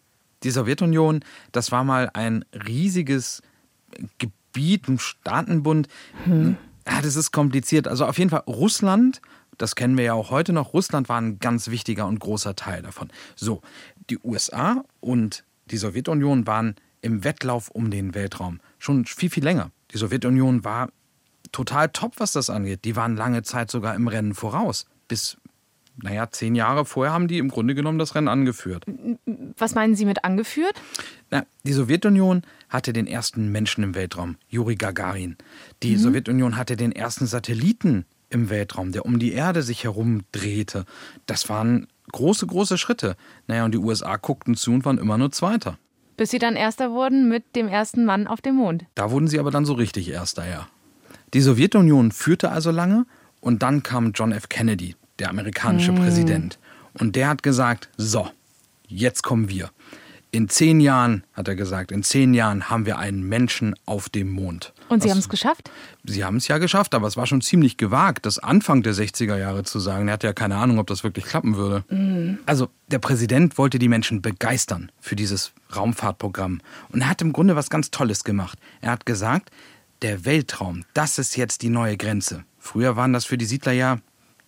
Die 0.43 0.51
Sowjetunion, 0.51 1.23
das 1.51 1.71
war 1.71 1.83
mal 1.83 2.09
ein 2.13 2.45
riesiges 2.53 3.41
Gebiet, 4.17 4.87
ein 4.87 4.99
Staatenbund. 4.99 5.87
Hm. 6.25 6.57
Ja, 6.87 7.01
das 7.01 7.15
ist 7.15 7.31
kompliziert. 7.31 7.87
Also 7.87 8.05
auf 8.05 8.17
jeden 8.17 8.29
Fall 8.29 8.43
Russland, 8.47 9.21
das 9.57 9.75
kennen 9.75 9.97
wir 9.97 10.03
ja 10.05 10.13
auch 10.13 10.31
heute 10.31 10.53
noch, 10.53 10.73
Russland 10.73 11.09
war 11.09 11.19
ein 11.19 11.39
ganz 11.39 11.69
wichtiger 11.69 12.07
und 12.07 12.19
großer 12.19 12.55
Teil 12.55 12.81
davon. 12.81 13.09
So, 13.35 13.61
die 14.09 14.19
USA 14.19 14.83
und 14.99 15.43
die 15.65 15.77
Sowjetunion 15.77 16.45
waren 16.45 16.75
im 17.01 17.23
Wettlauf 17.23 17.69
um 17.69 17.91
den 17.91 18.15
Weltraum 18.15 18.59
schon 18.79 19.05
viel, 19.05 19.29
viel 19.29 19.43
länger. 19.43 19.71
Die 19.91 19.97
Sowjetunion 19.97 20.63
war 20.63 20.89
total 21.51 21.89
top, 21.89 22.19
was 22.19 22.31
das 22.31 22.49
angeht. 22.49 22.85
Die 22.85 22.95
waren 22.95 23.15
lange 23.15 23.43
Zeit 23.43 23.69
sogar 23.71 23.95
im 23.95 24.07
Rennen 24.07 24.33
voraus, 24.33 24.85
bis 25.07 25.37
naja, 26.01 26.29
zehn 26.31 26.55
Jahre 26.55 26.85
vorher 26.85 27.13
haben 27.13 27.27
die 27.27 27.37
im 27.37 27.49
Grunde 27.49 27.75
genommen 27.75 27.99
das 27.99 28.15
Rennen 28.15 28.27
angeführt. 28.27 28.85
Was 29.57 29.75
meinen 29.75 29.95
Sie 29.95 30.05
mit 30.05 30.23
angeführt? 30.23 30.81
Na, 31.29 31.45
die 31.63 31.73
Sowjetunion 31.73 32.41
hatte 32.69 32.93
den 32.93 33.05
ersten 33.07 33.51
Menschen 33.51 33.83
im 33.83 33.95
Weltraum, 33.95 34.37
Juri 34.49 34.75
Gagarin. 34.75 35.37
Die 35.83 35.93
Mhm. 35.93 35.99
Sowjetunion 35.99 36.57
hatte 36.57 36.75
den 36.75 36.91
ersten 36.91 37.27
Satelliten 37.27 38.05
im 38.29 38.49
Weltraum, 38.49 38.91
der 38.91 39.05
um 39.05 39.19
die 39.19 39.33
Erde 39.33 39.61
sich 39.61 39.83
herum 39.83 40.21
drehte. 40.31 40.85
Das 41.27 41.49
waren 41.49 41.87
große, 42.11 42.47
große 42.47 42.77
Schritte. 42.79 43.15
Naja, 43.47 43.65
und 43.65 43.71
die 43.73 43.77
USA 43.77 44.17
guckten 44.17 44.55
zu 44.55 44.71
und 44.71 44.85
waren 44.85 44.97
immer 44.97 45.17
nur 45.19 45.31
Zweiter. 45.31 45.77
Bis 46.17 46.31
Sie 46.31 46.39
dann 46.39 46.55
Erster 46.55 46.91
wurden 46.91 47.29
mit 47.29 47.55
dem 47.55 47.67
ersten 47.67 48.05
Mann 48.05 48.27
auf 48.27 48.41
dem 48.41 48.55
Mond. 48.55 48.85
Da 48.95 49.11
wurden 49.11 49.27
sie 49.27 49.39
aber 49.39 49.51
dann 49.51 49.65
so 49.65 49.73
richtig 49.73 50.09
Erster, 50.09 50.47
ja. 50.47 50.67
Die 51.33 51.41
Sowjetunion 51.41 52.11
führte 52.11 52.51
also 52.51 52.69
lange 52.71 53.05
und 53.39 53.63
dann 53.63 53.81
kam 53.83 54.11
John 54.13 54.31
F. 54.31 54.47
Kennedy, 54.49 54.95
der 55.19 55.29
amerikanische 55.29 55.91
Mm. 55.91 55.95
Präsident. 55.95 56.59
Und 56.99 57.15
der 57.15 57.29
hat 57.29 57.43
gesagt, 57.43 57.89
so, 57.97 58.29
jetzt 58.87 59.23
kommen 59.23 59.49
wir. 59.49 59.69
In 60.31 60.49
zehn 60.49 60.79
Jahren, 60.79 61.23
hat 61.33 61.47
er 61.47 61.55
gesagt, 61.55 61.91
in 61.91 62.01
zehn 62.01 62.33
Jahren 62.33 62.67
haben 62.67 62.87
wir 62.87 62.97
einen 62.97 63.21
Menschen 63.21 63.75
auf 63.85 64.09
dem 64.09 64.31
Mond. 64.31 64.73
Und 64.89 65.03
Sie 65.03 65.11
haben 65.11 65.19
es 65.19 65.29
geschafft? 65.29 65.69
Sie 66.05 66.23
haben 66.25 66.37
es 66.37 66.47
ja 66.47 66.57
geschafft, 66.57 66.95
aber 66.95 67.07
es 67.07 67.15
war 67.15 67.27
schon 67.27 67.41
ziemlich 67.41 67.77
gewagt, 67.77 68.25
das 68.25 68.39
Anfang 68.39 68.81
der 68.81 68.95
60er 68.95 69.37
Jahre 69.37 69.63
zu 69.63 69.79
sagen. 69.79 70.07
Er 70.07 70.13
hatte 70.13 70.25
ja 70.25 70.33
keine 70.33 70.55
Ahnung, 70.55 70.79
ob 70.79 70.87
das 70.87 71.03
wirklich 71.03 71.25
klappen 71.25 71.55
würde. 71.55 71.83
Mhm. 71.89 72.39
Also 72.47 72.69
der 72.87 72.97
Präsident 72.97 73.59
wollte 73.59 73.77
die 73.77 73.87
Menschen 73.87 74.23
begeistern 74.23 74.91
für 74.99 75.15
dieses 75.15 75.53
Raumfahrtprogramm. 75.75 76.61
Und 76.89 77.01
er 77.01 77.09
hat 77.09 77.21
im 77.21 77.31
Grunde 77.31 77.55
was 77.55 77.69
ganz 77.69 77.91
Tolles 77.91 78.23
gemacht. 78.23 78.57
Er 78.81 78.89
hat 78.89 79.05
gesagt, 79.05 79.51
der 80.01 80.25
Weltraum, 80.25 80.83
das 80.95 81.19
ist 81.19 81.37
jetzt 81.37 81.61
die 81.61 81.69
neue 81.69 81.95
Grenze. 81.95 82.43
Früher 82.57 82.95
waren 82.95 83.13
das 83.13 83.25
für 83.25 83.37
die 83.37 83.45
Siedler 83.45 83.71
ja 83.71 83.99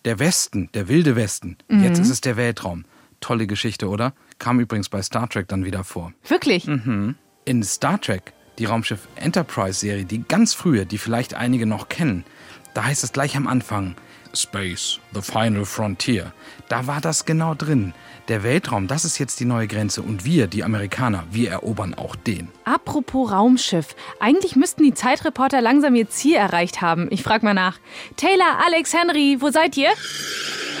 der 0.06 0.18
Westen, 0.20 0.70
der 0.72 0.88
wilde 0.88 1.16
Westen. 1.16 1.58
Mhm. 1.68 1.82
Jetzt 1.82 1.98
ist 1.98 2.10
es 2.10 2.20
der 2.22 2.36
Weltraum. 2.36 2.84
Tolle 3.20 3.46
Geschichte, 3.46 3.88
oder? 3.88 4.14
Kam 4.38 4.60
übrigens 4.60 4.88
bei 4.88 5.02
Star 5.02 5.28
Trek 5.28 5.48
dann 5.48 5.64
wieder 5.64 5.84
vor. 5.84 6.12
Wirklich? 6.26 6.66
Mhm. 6.66 7.16
In 7.44 7.62
Star 7.64 8.00
Trek, 8.00 8.32
die 8.58 8.66
Raumschiff 8.66 9.08
Enterprise-Serie, 9.16 10.04
die 10.04 10.22
ganz 10.22 10.54
frühe, 10.54 10.86
die 10.86 10.98
vielleicht 10.98 11.34
einige 11.34 11.66
noch 11.66 11.88
kennen, 11.88 12.24
da 12.72 12.84
heißt 12.84 13.02
es 13.04 13.12
gleich 13.12 13.36
am 13.36 13.46
Anfang 13.46 13.96
Space, 14.34 15.00
the 15.14 15.22
final 15.22 15.64
frontier. 15.64 16.32
Da 16.68 16.86
war 16.86 17.00
das 17.00 17.24
genau 17.24 17.54
drin. 17.54 17.94
Der 18.28 18.42
Weltraum, 18.42 18.88
das 18.88 19.04
ist 19.04 19.18
jetzt 19.18 19.38
die 19.38 19.44
neue 19.44 19.68
Grenze 19.68 20.02
und 20.02 20.24
wir, 20.24 20.48
die 20.48 20.64
Amerikaner, 20.64 21.24
wir 21.30 21.50
erobern 21.50 21.94
auch 21.94 22.16
den. 22.16 22.48
Apropos 22.64 23.30
Raumschiff. 23.30 23.94
Eigentlich 24.18 24.56
müssten 24.56 24.82
die 24.82 24.94
Zeitreporter 24.94 25.60
langsam 25.60 25.94
ihr 25.94 26.08
Ziel 26.08 26.34
erreicht 26.34 26.82
haben. 26.82 27.06
Ich 27.10 27.22
frag 27.22 27.44
mal 27.44 27.54
nach. 27.54 27.78
Taylor, 28.16 28.58
Alex, 28.64 28.92
Henry, 28.92 29.36
wo 29.40 29.50
seid 29.50 29.76
ihr? 29.76 29.90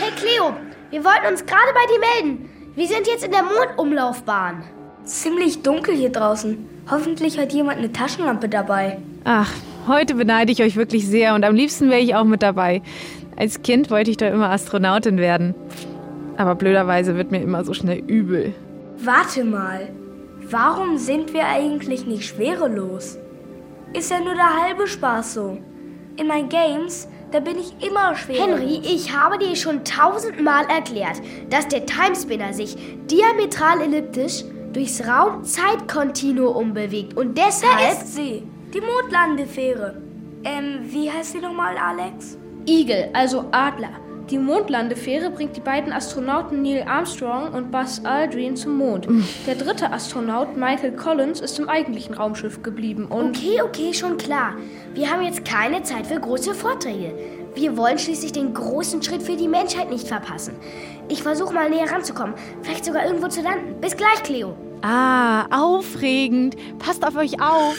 Hey 0.00 0.10
Cleo, 0.16 0.56
wir 0.90 1.04
wollten 1.04 1.26
uns 1.28 1.46
gerade 1.46 1.72
bei 1.72 1.86
dir 1.92 2.00
melden. 2.00 2.50
Wir 2.74 2.88
sind 2.88 3.06
jetzt 3.06 3.24
in 3.24 3.30
der 3.30 3.44
Mondumlaufbahn. 3.44 4.64
Ziemlich 5.04 5.62
dunkel 5.62 5.94
hier 5.94 6.10
draußen. 6.10 6.66
Hoffentlich 6.90 7.38
hat 7.38 7.52
jemand 7.52 7.78
eine 7.78 7.92
Taschenlampe 7.92 8.48
dabei. 8.48 8.98
Ach, 9.24 9.50
heute 9.86 10.14
beneide 10.14 10.50
ich 10.52 10.62
euch 10.62 10.76
wirklich 10.76 11.06
sehr 11.06 11.34
und 11.34 11.44
am 11.44 11.54
liebsten 11.54 11.90
wäre 11.90 12.00
ich 12.00 12.14
auch 12.14 12.24
mit 12.24 12.42
dabei. 12.42 12.82
Als 13.36 13.62
Kind 13.62 13.90
wollte 13.90 14.10
ich 14.10 14.16
doch 14.16 14.30
immer 14.30 14.50
Astronautin 14.50 15.18
werden. 15.18 15.54
Aber 16.36 16.54
blöderweise 16.54 17.16
wird 17.16 17.30
mir 17.30 17.42
immer 17.42 17.64
so 17.64 17.74
schnell 17.74 17.98
übel. 17.98 18.54
Warte 18.98 19.44
mal. 19.44 19.90
Warum 20.50 20.96
sind 20.96 21.34
wir 21.34 21.46
eigentlich 21.46 22.06
nicht 22.06 22.24
schwerelos? 22.24 23.18
Ist 23.92 24.10
ja 24.10 24.20
nur 24.20 24.34
der 24.34 24.62
halbe 24.62 24.86
Spaß 24.86 25.34
so. 25.34 25.58
In 26.16 26.28
meinen 26.28 26.48
Games, 26.48 27.08
da 27.30 27.40
bin 27.40 27.56
ich 27.58 27.74
immer 27.86 28.14
schwerelos. 28.16 28.60
Henry, 28.60 28.80
ich 28.84 29.14
habe 29.14 29.38
dir 29.38 29.54
schon 29.56 29.84
tausendmal 29.84 30.64
erklärt, 30.66 31.20
dass 31.50 31.68
der 31.68 31.84
Timespinner 31.84 32.52
sich 32.54 32.76
diametral 33.10 33.82
elliptisch 33.82 34.44
durchs 34.72 35.06
Raum-Zeit-Kontinuum 35.06 36.74
bewegt 36.74 37.16
und 37.16 37.36
deshalb... 37.36 37.78
Da 37.78 37.92
ist 37.92 38.14
sie. 38.14 38.42
Die 38.72 38.80
Mondlandefähre. 38.80 40.00
Ähm, 40.44 40.80
wie 40.84 41.10
heißt 41.10 41.32
sie 41.32 41.40
nochmal, 41.40 41.76
Alex? 41.76 42.38
Eagle, 42.66 43.10
also 43.12 43.44
Adler. 43.52 43.90
Die 44.30 44.38
Mondlandefähre 44.38 45.30
bringt 45.30 45.56
die 45.56 45.60
beiden 45.60 45.92
Astronauten 45.92 46.60
Neil 46.60 46.84
Armstrong 46.88 47.52
und 47.54 47.70
Buzz 47.70 48.00
Aldrin 48.02 48.56
zum 48.56 48.76
Mond. 48.76 49.06
Der 49.46 49.54
dritte 49.54 49.92
Astronaut, 49.92 50.56
Michael 50.56 50.96
Collins, 50.96 51.40
ist 51.40 51.60
im 51.60 51.68
eigentlichen 51.68 52.14
Raumschiff 52.14 52.60
geblieben 52.60 53.06
und... 53.06 53.36
Okay, 53.36 53.62
okay, 53.62 53.94
schon 53.94 54.16
klar. 54.16 54.54
Wir 54.94 55.12
haben 55.12 55.22
jetzt 55.22 55.44
keine 55.44 55.84
Zeit 55.84 56.08
für 56.08 56.18
große 56.18 56.54
Vorträge. 56.54 57.14
Wir 57.54 57.76
wollen 57.76 58.00
schließlich 58.00 58.32
den 58.32 58.52
großen 58.52 59.00
Schritt 59.00 59.22
für 59.22 59.36
die 59.36 59.46
Menschheit 59.46 59.90
nicht 59.90 60.08
verpassen. 60.08 60.54
Ich 61.08 61.22
versuche 61.22 61.54
mal 61.54 61.70
näher 61.70 61.90
ranzukommen, 61.90 62.34
vielleicht 62.62 62.84
sogar 62.84 63.06
irgendwo 63.06 63.28
zu 63.28 63.42
landen. 63.42 63.80
Bis 63.80 63.96
gleich, 63.96 64.24
Cleo. 64.24 64.56
Ah, 64.82 65.46
aufregend. 65.56 66.56
Passt 66.80 67.06
auf 67.06 67.16
euch 67.16 67.40
auf. 67.40 67.76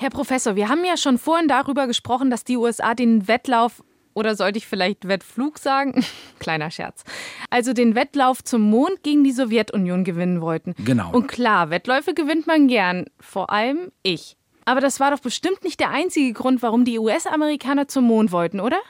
Herr 0.00 0.08
Professor, 0.08 0.56
wir 0.56 0.70
haben 0.70 0.82
ja 0.82 0.96
schon 0.96 1.18
vorhin 1.18 1.46
darüber 1.46 1.86
gesprochen, 1.86 2.30
dass 2.30 2.42
die 2.42 2.56
USA 2.56 2.94
den 2.94 3.28
Wettlauf 3.28 3.84
oder 4.14 4.34
sollte 4.34 4.56
ich 4.56 4.66
vielleicht 4.66 5.06
Wettflug 5.06 5.58
sagen? 5.58 6.02
Kleiner 6.38 6.70
Scherz. 6.70 7.04
Also 7.50 7.74
den 7.74 7.94
Wettlauf 7.94 8.42
zum 8.42 8.62
Mond 8.62 9.02
gegen 9.02 9.24
die 9.24 9.32
Sowjetunion 9.32 10.04
gewinnen 10.04 10.40
wollten. 10.40 10.74
Genau. 10.78 11.12
Und 11.12 11.26
klar, 11.28 11.68
Wettläufe 11.68 12.14
gewinnt 12.14 12.46
man 12.46 12.66
gern. 12.66 13.04
Vor 13.20 13.50
allem 13.50 13.92
ich. 14.02 14.38
Aber 14.64 14.80
das 14.80 15.00
war 15.00 15.10
doch 15.10 15.20
bestimmt 15.20 15.64
nicht 15.64 15.80
der 15.80 15.90
einzige 15.90 16.32
Grund, 16.32 16.62
warum 16.62 16.86
die 16.86 16.98
US-Amerikaner 16.98 17.86
zum 17.86 18.04
Mond 18.04 18.32
wollten, 18.32 18.60
oder? 18.60 18.80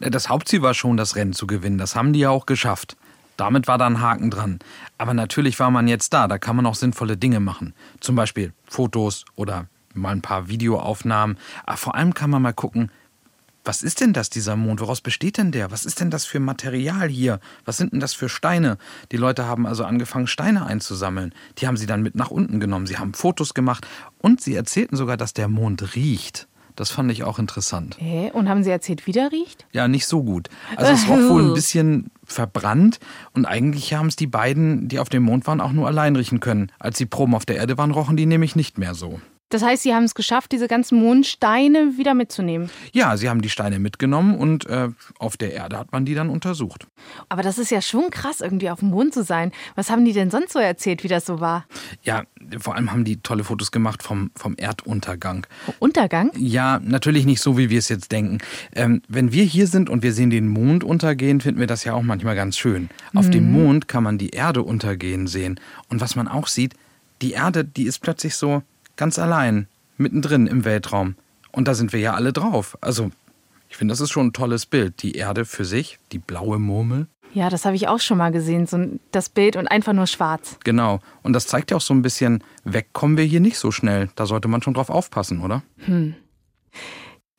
Das 0.00 0.28
Hauptziel 0.28 0.60
war 0.60 0.74
schon, 0.74 0.98
das 0.98 1.16
Rennen 1.16 1.32
zu 1.32 1.46
gewinnen. 1.46 1.78
Das 1.78 1.96
haben 1.96 2.12
die 2.12 2.20
ja 2.20 2.28
auch 2.28 2.44
geschafft. 2.44 2.98
Damit 3.38 3.68
war 3.68 3.78
da 3.78 3.86
ein 3.86 4.02
Haken 4.02 4.30
dran. 4.30 4.58
Aber 4.98 5.14
natürlich 5.14 5.58
war 5.60 5.70
man 5.70 5.88
jetzt 5.88 6.12
da. 6.12 6.28
Da 6.28 6.36
kann 6.36 6.56
man 6.56 6.66
auch 6.66 6.74
sinnvolle 6.74 7.16
Dinge 7.16 7.40
machen. 7.40 7.72
Zum 8.00 8.16
Beispiel 8.16 8.52
Fotos 8.66 9.24
oder 9.34 9.68
mal 9.98 10.12
ein 10.12 10.22
paar 10.22 10.48
Videoaufnahmen. 10.48 11.38
Aber 11.66 11.76
vor 11.76 11.94
allem 11.94 12.14
kann 12.14 12.30
man 12.30 12.42
mal 12.42 12.52
gucken, 12.52 12.90
was 13.64 13.82
ist 13.82 14.00
denn 14.00 14.14
das, 14.14 14.30
dieser 14.30 14.56
Mond? 14.56 14.80
Woraus 14.80 15.02
besteht 15.02 15.36
denn 15.36 15.52
der? 15.52 15.70
Was 15.70 15.84
ist 15.84 16.00
denn 16.00 16.10
das 16.10 16.24
für 16.24 16.40
Material 16.40 17.08
hier? 17.08 17.38
Was 17.66 17.76
sind 17.76 17.92
denn 17.92 18.00
das 18.00 18.14
für 18.14 18.30
Steine? 18.30 18.78
Die 19.12 19.18
Leute 19.18 19.44
haben 19.44 19.66
also 19.66 19.84
angefangen, 19.84 20.26
Steine 20.26 20.64
einzusammeln. 20.64 21.34
Die 21.58 21.66
haben 21.66 21.76
sie 21.76 21.84
dann 21.84 22.02
mit 22.02 22.14
nach 22.14 22.30
unten 22.30 22.60
genommen. 22.60 22.86
Sie 22.86 22.96
haben 22.96 23.12
Fotos 23.12 23.52
gemacht 23.52 23.86
und 24.22 24.40
sie 24.40 24.54
erzählten 24.54 24.96
sogar, 24.96 25.18
dass 25.18 25.34
der 25.34 25.48
Mond 25.48 25.94
riecht. 25.94 26.48
Das 26.76 26.92
fand 26.92 27.10
ich 27.10 27.24
auch 27.24 27.40
interessant. 27.40 27.96
Hä? 27.98 28.30
Und 28.32 28.48
haben 28.48 28.62
sie 28.62 28.70
erzählt, 28.70 29.06
wie 29.06 29.12
der 29.12 29.32
riecht? 29.32 29.66
Ja, 29.72 29.88
nicht 29.88 30.06
so 30.06 30.22
gut. 30.22 30.48
Also 30.76 30.92
es 30.92 31.08
roch 31.08 31.28
wohl 31.28 31.50
ein 31.50 31.54
bisschen 31.54 32.10
verbrannt 32.24 33.00
und 33.32 33.46
eigentlich 33.46 33.92
haben 33.94 34.06
es 34.06 34.16
die 34.16 34.28
beiden, 34.28 34.88
die 34.88 35.00
auf 35.00 35.08
dem 35.08 35.24
Mond 35.24 35.46
waren, 35.48 35.60
auch 35.60 35.72
nur 35.72 35.88
allein 35.88 36.14
riechen 36.14 36.38
können. 36.38 36.70
Als 36.78 36.96
die 36.96 37.06
Proben 37.06 37.34
auf 37.34 37.44
der 37.44 37.56
Erde 37.56 37.76
waren, 37.76 37.90
rochen 37.90 38.16
die 38.16 38.26
nämlich 38.26 38.54
nicht 38.54 38.78
mehr 38.78 38.94
so. 38.94 39.20
Das 39.50 39.62
heißt, 39.62 39.82
sie 39.82 39.94
haben 39.94 40.04
es 40.04 40.14
geschafft, 40.14 40.52
diese 40.52 40.68
ganzen 40.68 40.98
Mondsteine 41.00 41.96
wieder 41.96 42.14
mitzunehmen. 42.14 42.70
Ja, 42.92 43.16
sie 43.16 43.28
haben 43.28 43.40
die 43.40 43.48
Steine 43.48 43.78
mitgenommen 43.78 44.36
und 44.36 44.66
äh, 44.66 44.88
auf 45.18 45.36
der 45.36 45.52
Erde 45.54 45.78
hat 45.78 45.90
man 45.92 46.04
die 46.04 46.14
dann 46.14 46.28
untersucht. 46.28 46.86
Aber 47.28 47.42
das 47.42 47.58
ist 47.58 47.70
ja 47.70 47.80
schon 47.80 48.10
krass, 48.10 48.40
irgendwie 48.40 48.68
auf 48.70 48.80
dem 48.80 48.90
Mond 48.90 49.14
zu 49.14 49.22
sein. 49.24 49.52
Was 49.74 49.90
haben 49.90 50.04
die 50.04 50.12
denn 50.12 50.30
sonst 50.30 50.52
so 50.52 50.58
erzählt, 50.58 51.02
wie 51.02 51.08
das 51.08 51.24
so 51.24 51.40
war? 51.40 51.64
Ja, 52.02 52.24
vor 52.58 52.74
allem 52.76 52.92
haben 52.92 53.04
die 53.04 53.16
tolle 53.22 53.42
Fotos 53.44 53.72
gemacht 53.72 54.02
vom, 54.02 54.30
vom 54.34 54.54
Erduntergang. 54.58 55.46
Untergang? 55.78 56.30
Ja, 56.36 56.80
natürlich 56.82 57.24
nicht 57.24 57.40
so, 57.40 57.56
wie 57.56 57.70
wir 57.70 57.78
es 57.78 57.88
jetzt 57.88 58.12
denken. 58.12 58.38
Ähm, 58.74 59.00
wenn 59.08 59.32
wir 59.32 59.44
hier 59.44 59.66
sind 59.66 59.88
und 59.88 60.02
wir 60.02 60.12
sehen 60.12 60.30
den 60.30 60.48
Mond 60.48 60.84
untergehen, 60.84 61.40
finden 61.40 61.60
wir 61.60 61.66
das 61.66 61.84
ja 61.84 61.94
auch 61.94 62.02
manchmal 62.02 62.36
ganz 62.36 62.58
schön. 62.58 62.90
Auf 63.14 63.26
Mhm. 63.28 63.30
dem 63.32 63.52
Mond 63.52 63.88
kann 63.88 64.02
man 64.02 64.18
die 64.18 64.30
Erde 64.30 64.62
untergehen 64.62 65.26
sehen. 65.26 65.58
Und 65.88 66.00
was 66.00 66.16
man 66.16 66.28
auch 66.28 66.48
sieht, 66.48 66.74
die 67.22 67.32
Erde, 67.32 67.64
die 67.64 67.84
ist 67.84 68.00
plötzlich 68.00 68.34
so 68.36 68.62
ganz 68.98 69.18
allein, 69.18 69.66
mittendrin 69.96 70.46
im 70.46 70.66
Weltraum. 70.66 71.16
Und 71.50 71.66
da 71.66 71.74
sind 71.74 71.94
wir 71.94 72.00
ja 72.00 72.12
alle 72.12 72.34
drauf. 72.34 72.76
Also, 72.82 73.10
ich 73.70 73.78
finde, 73.78 73.92
das 73.92 74.02
ist 74.02 74.10
schon 74.10 74.26
ein 74.26 74.32
tolles 74.34 74.66
Bild. 74.66 75.02
Die 75.02 75.12
Erde 75.12 75.46
für 75.46 75.64
sich, 75.64 75.98
die 76.12 76.18
blaue 76.18 76.58
Murmel. 76.58 77.06
Ja, 77.32 77.50
das 77.50 77.64
habe 77.64 77.76
ich 77.76 77.88
auch 77.88 78.00
schon 78.00 78.18
mal 78.18 78.32
gesehen, 78.32 78.66
so 78.66 78.78
das 79.12 79.28
Bild 79.28 79.56
und 79.56 79.68
einfach 79.68 79.92
nur 79.92 80.06
schwarz. 80.06 80.58
Genau. 80.64 81.00
Und 81.22 81.32
das 81.32 81.46
zeigt 81.46 81.70
ja 81.70 81.76
auch 81.76 81.82
so 81.82 81.94
ein 81.94 82.02
bisschen, 82.02 82.42
wegkommen 82.64 83.16
wir 83.16 83.24
hier 83.24 83.40
nicht 83.40 83.58
so 83.58 83.70
schnell. 83.70 84.08
Da 84.16 84.26
sollte 84.26 84.48
man 84.48 84.62
schon 84.62 84.74
drauf 84.74 84.90
aufpassen, 84.90 85.40
oder? 85.40 85.62
Hm. 85.78 86.14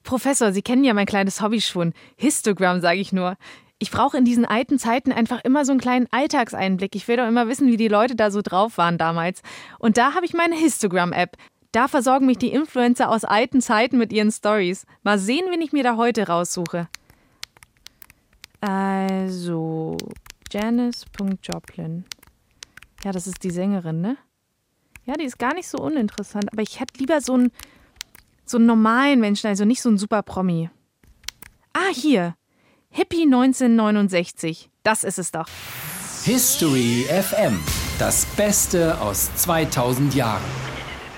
Professor, 0.03 0.53
Sie 0.53 0.61
kennen 0.61 0.83
ja 0.83 0.93
mein 0.93 1.05
kleines 1.05 1.41
Hobby 1.41 1.61
schon. 1.61 1.93
Histogramm, 2.15 2.81
sage 2.81 2.99
ich 2.99 3.13
nur. 3.13 3.35
Ich 3.81 3.91
brauche 3.91 4.17
in 4.17 4.25
diesen 4.25 4.45
alten 4.45 4.77
Zeiten 4.77 5.13
einfach 5.13 5.41
immer 5.43 5.63
so 5.63 5.71
einen 5.71 5.79
kleinen 5.79 6.07
Alltagseinblick. 6.11 6.95
Ich 6.95 7.07
will 7.07 7.15
doch 7.15 7.27
immer 7.27 7.47
wissen, 7.47 7.67
wie 7.67 7.77
die 7.77 7.87
Leute 7.87 8.15
da 8.15 8.29
so 8.29 8.41
drauf 8.41 8.77
waren 8.77 8.97
damals. 8.97 9.41
Und 9.79 9.97
da 9.97 10.13
habe 10.13 10.25
ich 10.25 10.33
meine 10.33 10.55
Histogramm-App. 10.55 11.37
Da 11.71 11.87
versorgen 11.87 12.25
mich 12.25 12.37
die 12.37 12.51
Influencer 12.51 13.09
aus 13.09 13.23
alten 13.23 13.61
Zeiten 13.61 13.97
mit 13.97 14.11
ihren 14.11 14.31
Stories. 14.31 14.85
Mal 15.03 15.17
sehen, 15.17 15.45
wen 15.49 15.61
ich 15.61 15.71
mir 15.71 15.83
da 15.83 15.95
heute 15.95 16.27
raussuche. 16.27 16.89
Also, 18.59 19.95
Janice.Joplin. 20.51 22.03
Ja, 23.05 23.13
das 23.13 23.27
ist 23.27 23.43
die 23.43 23.51
Sängerin, 23.51 24.01
ne? 24.01 24.17
Ja, 25.05 25.13
die 25.13 25.23
ist 25.23 25.39
gar 25.39 25.53
nicht 25.53 25.69
so 25.69 25.77
uninteressant, 25.77 26.51
aber 26.51 26.61
ich 26.61 26.81
hätte 26.81 26.99
lieber 26.99 27.21
so 27.21 27.33
einen, 27.33 27.51
so 28.45 28.57
einen 28.57 28.65
normalen 28.65 29.21
Menschen, 29.21 29.47
also 29.47 29.63
nicht 29.63 29.81
so 29.81 29.87
einen 29.87 29.97
super 29.97 30.21
Promi. 30.21 30.69
Ah, 31.71 31.93
hier. 31.93 32.35
Hippie 32.91 33.23
1969. 33.23 34.69
Das 34.83 35.03
ist 35.03 35.19
es 35.19 35.31
doch. 35.31 35.45
History 36.23 37.05
FM. 37.07 37.59
Das 37.99 38.25
Beste 38.35 38.99
aus 38.99 39.29
2000 39.35 40.15
Jahren. 40.15 40.41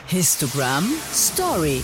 Histogram 0.05 0.85
Story. 1.13 1.81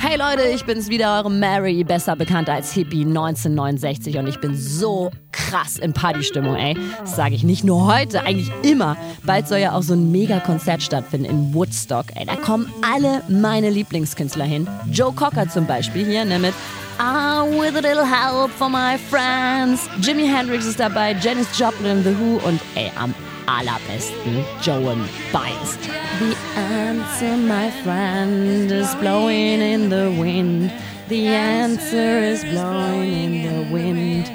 Hey 0.00 0.16
Leute, 0.18 0.42
ich 0.48 0.64
bin's 0.64 0.88
wieder, 0.88 1.16
eure 1.16 1.30
Mary, 1.30 1.82
besser 1.82 2.14
bekannt 2.14 2.48
als 2.48 2.72
Hippie 2.72 3.04
1969 3.04 4.18
und 4.18 4.26
ich 4.28 4.38
bin 4.38 4.54
so 4.56 5.10
krass 5.32 5.76
in 5.78 5.92
Partystimmung, 5.92 6.54
ey. 6.54 6.76
Das 7.00 7.16
sage 7.16 7.34
ich 7.34 7.42
nicht 7.42 7.64
nur 7.64 7.86
heute, 7.92 8.22
eigentlich 8.22 8.52
immer. 8.62 8.96
Bald 9.24 9.48
soll 9.48 9.58
ja 9.58 9.72
auch 9.72 9.82
so 9.82 9.94
ein 9.94 10.12
Mega-Konzert 10.12 10.82
stattfinden 10.82 11.24
in 11.24 11.54
Woodstock, 11.54 12.06
ey. 12.14 12.26
Da 12.26 12.36
kommen 12.36 12.70
alle 12.82 13.22
meine 13.28 13.70
Lieblingskünstler 13.70 14.44
hin. 14.44 14.68
Joe 14.92 15.12
Cocker 15.12 15.48
zum 15.48 15.66
Beispiel 15.66 16.06
hier, 16.06 16.24
ne, 16.24 16.38
mit 16.38 16.54
Ah, 17.00 17.44
with 17.44 17.76
a 17.76 17.80
little 17.80 18.04
help 18.04 18.50
from 18.50 18.72
my 18.72 18.98
friends. 18.98 19.88
Jimi 20.00 20.26
Hendrix 20.26 20.66
ist 20.66 20.80
dabei, 20.80 21.12
Janis 21.12 21.46
Joplin, 21.56 22.02
The 22.02 22.10
Who 22.10 22.38
und 22.44 22.60
ey, 22.74 22.90
am 22.96 23.14
allerbesten 23.46 24.44
Joan 24.62 25.08
Baez. 25.32 25.78
The 26.18 26.36
answer, 26.58 27.36
my 27.36 27.70
friend, 27.84 28.72
is 28.72 28.96
blowing 28.96 29.60
in 29.60 29.90
the 29.90 30.10
wind. 30.20 30.72
The 31.08 31.28
answer 31.28 32.18
is 32.18 32.42
blowing 32.42 33.44
in 33.44 33.68
the 33.68 33.72
wind. 33.72 34.28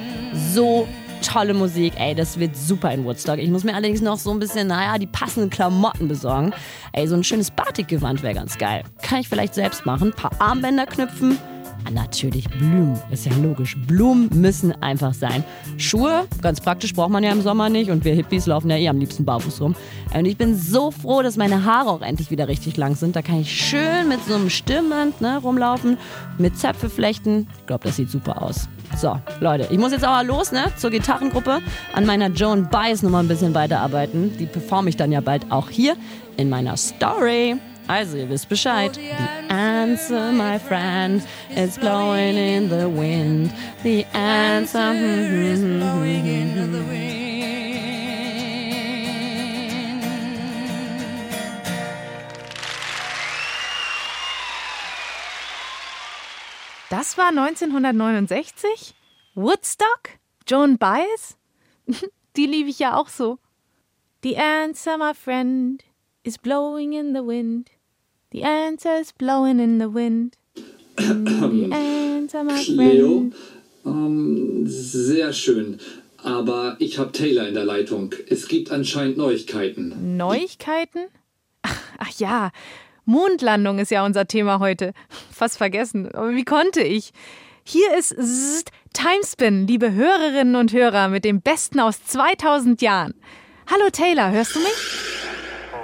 So 0.53 0.88
tolle 1.22 1.53
Musik, 1.53 1.91
ey, 2.00 2.15
das 2.15 2.39
wird 2.39 2.55
super 2.55 2.93
in 2.93 3.03
Woodstock. 3.03 3.39
Ich 3.39 3.50
muss 3.50 3.65
mir 3.65 3.74
allerdings 3.74 4.00
noch 4.00 4.17
so 4.17 4.32
ein 4.32 4.39
bisschen, 4.39 4.67
naja, 4.67 4.98
die 4.98 5.08
passenden 5.08 5.50
Klamotten 5.50 6.08
besorgen. 6.08 6.53
Ey, 6.93 7.08
so 7.08 7.15
ein 7.15 7.25
schönes 7.25 7.51
Batikgewand 7.51 8.24
wäre 8.24 8.36
ganz 8.36 8.58
geil. 8.58 8.84
Kann 9.01 9.20
ich 9.20 9.27
vielleicht 9.27 9.53
selbst 9.53 9.86
machen, 9.86 10.12
ein 10.12 10.13
paar 10.13 10.32
Armbänder 10.39 10.86
knüpfen 10.86 11.38
natürlich 11.92 12.50
Blumen, 12.50 13.00
ist 13.12 13.25
ja 13.25 13.32
logisch. 13.42 13.78
Blumen 13.88 14.30
müssen 14.34 14.72
einfach 14.82 15.13
sein. 15.13 15.44
Schuhe, 15.78 16.25
ganz 16.42 16.62
praktisch, 16.62 16.94
braucht 16.94 17.10
man 17.10 17.24
ja 17.24 17.32
im 17.32 17.42
Sommer 17.42 17.70
nicht 17.70 17.90
und 17.92 18.06
wir 18.06 18.13
Hippies 18.13 18.46
laufen 18.46 18.70
ja 18.70 18.78
eh 18.78 18.88
am 18.88 18.98
liebsten 18.98 19.25
barfuß 19.25 19.62
rum. 19.62 19.75
Und 20.13 20.25
ich 20.25 20.38
bin 20.38 20.58
so 20.58 20.92
froh, 20.92 21.22
dass 21.22 21.38
meine 21.38 21.66
Haare 21.66 21.90
auch 21.90 22.02
endlich 22.02 22.32
wieder 22.32 22.48
richtig 22.48 22.78
lang 22.78 22.96
sind. 22.96 23.16
Da 23.16 23.22
kann 23.22 23.42
ich 23.42 23.52
schön 23.52 24.08
mit 24.08 24.24
so 24.25 24.36
einem 24.36 24.50
Stirnband 24.50 25.22
ne, 25.22 25.40
rumlaufen, 25.40 25.98
mit 26.38 26.58
Zöpfe 26.58 26.90
flechten. 26.90 27.48
Ich 27.60 27.68
glaube, 27.68 27.86
das 27.86 27.96
sieht 27.96 28.10
super 28.10 28.42
aus. 28.42 28.68
So, 28.98 29.20
Leute, 29.40 29.68
ich 29.72 29.78
muss 29.80 29.92
jetzt 29.92 30.04
aber 30.04 30.24
los, 30.24 30.52
ne, 30.52 30.66
zur 30.78 30.92
Gitarrengruppe 30.92 31.62
an 31.94 32.06
meiner 32.06 32.30
Joan 32.30 32.70
Baez 32.70 33.02
nochmal 33.02 33.24
ein 33.24 33.28
bisschen 33.28 33.54
weiterarbeiten. 33.56 34.38
Die 34.38 34.46
performe 34.46 34.90
ich 34.90 34.98
dann 34.98 35.12
ja 35.12 35.22
bald 35.22 35.52
auch 35.52 35.70
hier 35.70 35.96
in 36.38 36.50
meiner 36.50 36.78
Story. 36.78 37.56
Also, 37.88 38.18
ihr 38.18 38.30
wisst 38.30 38.48
Bescheid. 38.48 38.96
The 38.96 39.43
answer, 39.54 40.32
my 40.32 40.58
friend, 40.58 41.22
is 41.52 41.78
blowing 41.78 42.38
in 42.38 42.70
the 42.70 42.90
wind. 42.90 43.54
The 43.84 44.06
answer. 44.14 44.94
Das 56.90 57.18
war 57.18 57.30
1969? 57.30 58.94
Woodstock? 59.36 60.20
Joan 60.48 60.78
Baez? 60.78 61.38
Die 62.36 62.46
liebe 62.46 62.70
ich 62.70 62.80
ja 62.80 62.96
auch 62.96 63.08
so. 63.08 63.40
The 64.22 64.38
answer, 64.38 64.98
my 64.98 65.14
friend, 65.14 65.84
is 66.24 66.38
blowing 66.38 66.94
in 66.94 67.14
the 67.14 67.26
wind. 67.26 67.73
The 68.34 68.44
answer 68.44 69.00
is 69.00 69.12
blowing 69.13 69.60
in 69.60 69.80
the 69.80 69.88
wind. 69.94 70.36
The 70.98 71.70
answer, 71.72 72.44
my 72.44 72.60
Leo, 72.68 73.08
friend. 73.08 73.36
ähm, 73.86 74.63
sehr 74.66 75.34
schön. 75.34 75.80
Aber 76.18 76.75
ich 76.80 76.98
habe 77.00 77.12
Taylor 77.12 77.48
in 77.48 77.54
der 77.54 77.66
Leitung. 77.66 78.13
Es 78.30 78.48
gibt 78.48 78.72
anscheinend 78.72 79.18
Neuigkeiten. 79.18 80.18
Neuigkeiten? 80.18 81.06
Ach, 81.62 81.78
ach 82.00 82.12
ja, 82.18 82.52
Mondlandung 83.06 83.80
ist 83.80 83.92
ja 83.92 84.06
unser 84.06 84.25
Thema 84.28 84.60
heute. 84.60 84.94
Fast 85.32 85.58
vergessen. 85.58 86.10
Aber 86.13 86.32
wie 86.34 86.46
konnte 86.46 86.82
ich? 86.82 87.12
Hier 87.63 87.96
ist 87.98 88.15
Zzzt, 88.15 88.72
Timespin, 88.93 89.67
liebe 89.67 89.93
Hörerinnen 89.93 90.56
und 90.56 90.74
Hörer, 90.74 91.08
mit 91.10 91.24
dem 91.26 91.41
Besten 91.41 91.80
aus 91.80 92.04
2000 92.06 92.82
Jahren. 92.82 93.13
Hallo 93.69 93.89
Taylor, 93.91 94.32
hörst 94.32 94.56
du 94.56 94.60
mich? 94.60 95.23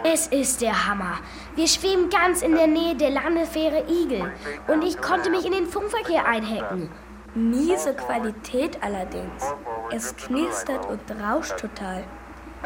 Es 0.03 0.27
ist 0.27 0.62
der 0.62 0.88
Hammer. 0.88 1.19
Wir 1.55 1.67
schweben 1.67 2.09
ganz 2.09 2.41
in 2.41 2.55
der 2.55 2.67
Nähe 2.67 2.95
der 2.95 3.09
Landefähre 3.09 3.83
Eagle 3.88 4.31
und 4.67 4.83
ich 4.83 4.99
konnte 5.01 5.29
mich 5.29 5.45
in 5.45 5.51
den 5.51 5.67
Funkverkehr 5.67 6.25
einhacken. 6.25 6.89
Miese 7.35 7.93
Qualität 7.93 8.81
allerdings. 8.81 9.43
Es 9.91 10.15
knistert 10.15 10.88
und 10.88 11.01
rauscht 11.21 11.57
total. 11.57 12.03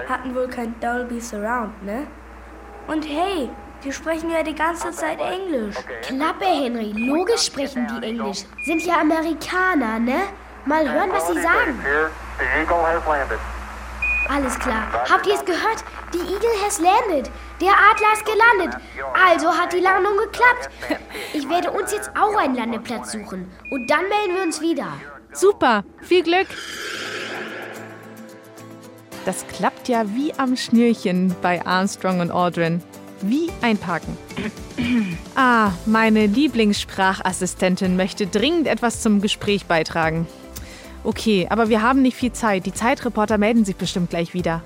Hatten 0.08 0.36
wohl 0.36 0.48
kein 0.48 0.80
Dolby 0.80 1.20
Surround, 1.20 1.84
ne? 1.84 2.08
Und 2.88 3.04
hey, 3.04 3.50
die 3.84 3.92
sprechen 3.92 4.30
ja 4.30 4.44
die 4.44 4.56
ganze 4.56 4.92
Zeit 4.92 5.20
Englisch. 5.20 5.76
Klappe, 6.04 6.46
Henry. 6.46 6.94
Logisch 6.96 7.46
sprechen 7.46 7.88
die 7.88 8.08
Englisch. 8.08 8.46
Sind 8.66 8.86
ja 8.86 9.02
Amerikaner, 9.02 10.00
ne? 10.00 10.22
Mal 10.66 10.90
hören, 10.90 11.12
was 11.12 11.28
sie 11.28 11.42
sagen. 11.42 11.80
The 11.84 12.62
Eagle 12.62 12.82
has 12.82 13.06
landed. 13.06 13.40
Alles 14.30 14.58
klar. 14.60 14.88
Habt 15.10 15.28
ihr 15.28 15.36
es 15.36 15.46
gehört? 15.46 15.84
Die 16.14 16.20
Eagle 16.20 16.50
has 16.66 16.80
landed. 16.80 17.30
Der 17.62 17.72
Adler 17.72 18.14
ist 18.14 18.26
gelandet. 18.26 18.82
Also 19.14 19.50
hat 19.50 19.74
die 19.74 19.80
Landung 19.80 20.18
geklappt. 20.18 20.70
Ich 21.34 21.48
werde 21.50 21.72
uns 21.72 21.92
jetzt 21.92 22.12
auch 22.20 22.36
einen 22.38 22.56
Landeplatz 22.56 23.12
suchen. 23.12 23.52
Und 23.72 23.90
dann 23.90 24.08
melden 24.10 24.36
wir 24.36 24.44
uns 24.44 24.62
wieder. 24.62 24.88
Super, 25.34 25.84
viel 26.02 26.24
Glück. 26.24 26.48
Das 29.26 29.48
klappt 29.48 29.88
ja 29.88 30.04
wie 30.14 30.34
am 30.36 30.56
Schnürchen 30.56 31.36
bei 31.42 31.66
Armstrong 31.66 32.20
und 32.20 32.32
Aldrin. 32.32 32.82
Wie 33.22 33.50
einparken. 33.62 34.18
Ah, 35.36 35.72
meine 35.86 36.26
Lieblingssprachassistentin 36.28 37.96
möchte 37.96 38.28
dringend 38.28 38.68
etwas 38.68 39.02
zum 39.02 39.22
Gespräch 39.22 39.66
beitragen. 39.66 40.28
Okay, 41.04 41.48
aber 41.50 41.70
wir 41.70 41.82
haben 41.82 42.02
nicht 42.02 42.16
viel 42.16 42.32
Zeit. 42.32 42.66
Die 42.66 42.74
Zeitreporter 42.74 43.38
melden 43.38 43.66
sich 43.66 43.76
bestimmt 43.76 44.10
gleich 44.10 44.34
wieder. 44.34 44.62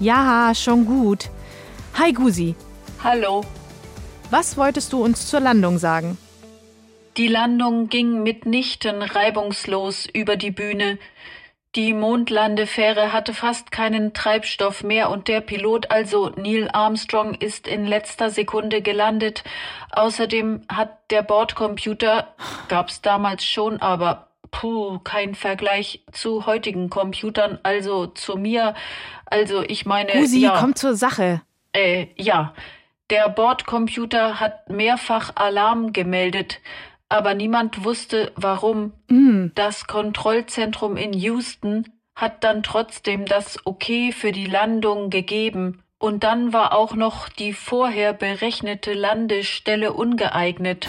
Ja, 0.00 0.52
schon 0.54 0.86
gut. 0.86 1.30
Hi 1.94 2.12
Gusi. 2.12 2.54
Hallo. 3.04 3.44
Was 4.30 4.56
wolltest 4.56 4.92
du 4.92 5.04
uns 5.04 5.26
zur 5.26 5.40
Landung 5.40 5.78
sagen? 5.78 6.16
Die 7.18 7.28
Landung 7.28 7.88
ging 7.90 8.22
mitnichten 8.22 9.02
reibungslos 9.02 10.08
über 10.12 10.36
die 10.36 10.50
Bühne. 10.50 10.98
Die 11.74 11.94
Mondlandefähre 11.94 13.14
hatte 13.14 13.32
fast 13.32 13.72
keinen 13.72 14.12
Treibstoff 14.12 14.82
mehr 14.82 15.08
und 15.08 15.26
der 15.26 15.40
Pilot, 15.40 15.90
also 15.90 16.28
Neil 16.36 16.68
Armstrong, 16.70 17.32
ist 17.32 17.66
in 17.66 17.86
letzter 17.86 18.28
Sekunde 18.28 18.82
gelandet. 18.82 19.42
Außerdem 19.90 20.62
hat 20.70 21.10
der 21.10 21.22
Bordcomputer, 21.22 22.34
gab's 22.68 23.00
damals 23.00 23.46
schon, 23.46 23.80
aber 23.80 24.28
puh, 24.50 24.98
kein 24.98 25.34
Vergleich 25.34 26.04
zu 26.12 26.44
heutigen 26.44 26.90
Computern, 26.90 27.58
also 27.62 28.06
zu 28.06 28.36
mir. 28.36 28.74
Also 29.24 29.62
ich 29.62 29.86
meine, 29.86 30.12
Gusi, 30.12 30.40
ja, 30.40 30.58
komm 30.60 30.74
zur 30.76 30.94
Sache. 30.94 31.40
äh, 31.72 32.08
ja, 32.16 32.52
der 33.08 33.30
Bordcomputer 33.30 34.40
hat 34.40 34.68
mehrfach 34.68 35.32
Alarm 35.36 35.94
gemeldet, 35.94 36.60
aber 37.12 37.34
niemand 37.34 37.84
wusste, 37.84 38.32
warum. 38.36 38.92
Das 39.54 39.86
Kontrollzentrum 39.86 40.96
in 40.96 41.12
Houston 41.12 41.84
hat 42.14 42.42
dann 42.42 42.62
trotzdem 42.62 43.26
das 43.26 43.58
Okay 43.64 44.12
für 44.12 44.32
die 44.32 44.46
Landung 44.46 45.10
gegeben. 45.10 45.82
Und 45.98 46.24
dann 46.24 46.52
war 46.52 46.74
auch 46.74 46.94
noch 46.94 47.28
die 47.28 47.52
vorher 47.52 48.12
berechnete 48.12 48.92
Landestelle 48.94 49.92
ungeeignet. 49.92 50.88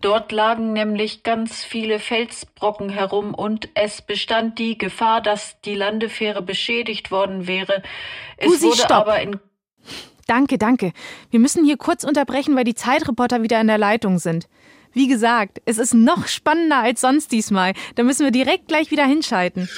Dort 0.00 0.32
lagen 0.32 0.72
nämlich 0.72 1.22
ganz 1.22 1.64
viele 1.64 1.98
Felsbrocken 1.98 2.88
herum 2.88 3.34
und 3.34 3.68
es 3.74 4.00
bestand 4.00 4.58
die 4.58 4.78
Gefahr, 4.78 5.20
dass 5.20 5.60
die 5.62 5.74
Landefähre 5.74 6.40
beschädigt 6.40 7.10
worden 7.10 7.46
wäre. 7.46 7.82
Es 8.36 8.46
Gusi, 8.48 8.66
wurde 8.66 8.78
stopp. 8.78 8.90
aber 8.90 9.20
in 9.20 9.38
Danke, 10.26 10.58
danke. 10.58 10.92
Wir 11.30 11.40
müssen 11.40 11.64
hier 11.64 11.76
kurz 11.76 12.04
unterbrechen, 12.04 12.54
weil 12.54 12.64
die 12.64 12.74
Zeitreporter 12.74 13.42
wieder 13.42 13.60
in 13.60 13.66
der 13.66 13.78
Leitung 13.78 14.18
sind. 14.18 14.48
Wie 14.98 15.06
gesagt, 15.06 15.62
es 15.64 15.78
ist 15.78 15.94
noch 15.94 16.26
spannender 16.26 16.78
als 16.78 17.02
sonst 17.02 17.30
diesmal. 17.30 17.72
Da 17.94 18.02
müssen 18.02 18.24
wir 18.24 18.32
direkt 18.32 18.66
gleich 18.66 18.90
wieder 18.90 19.04
hinschalten. 19.04 19.68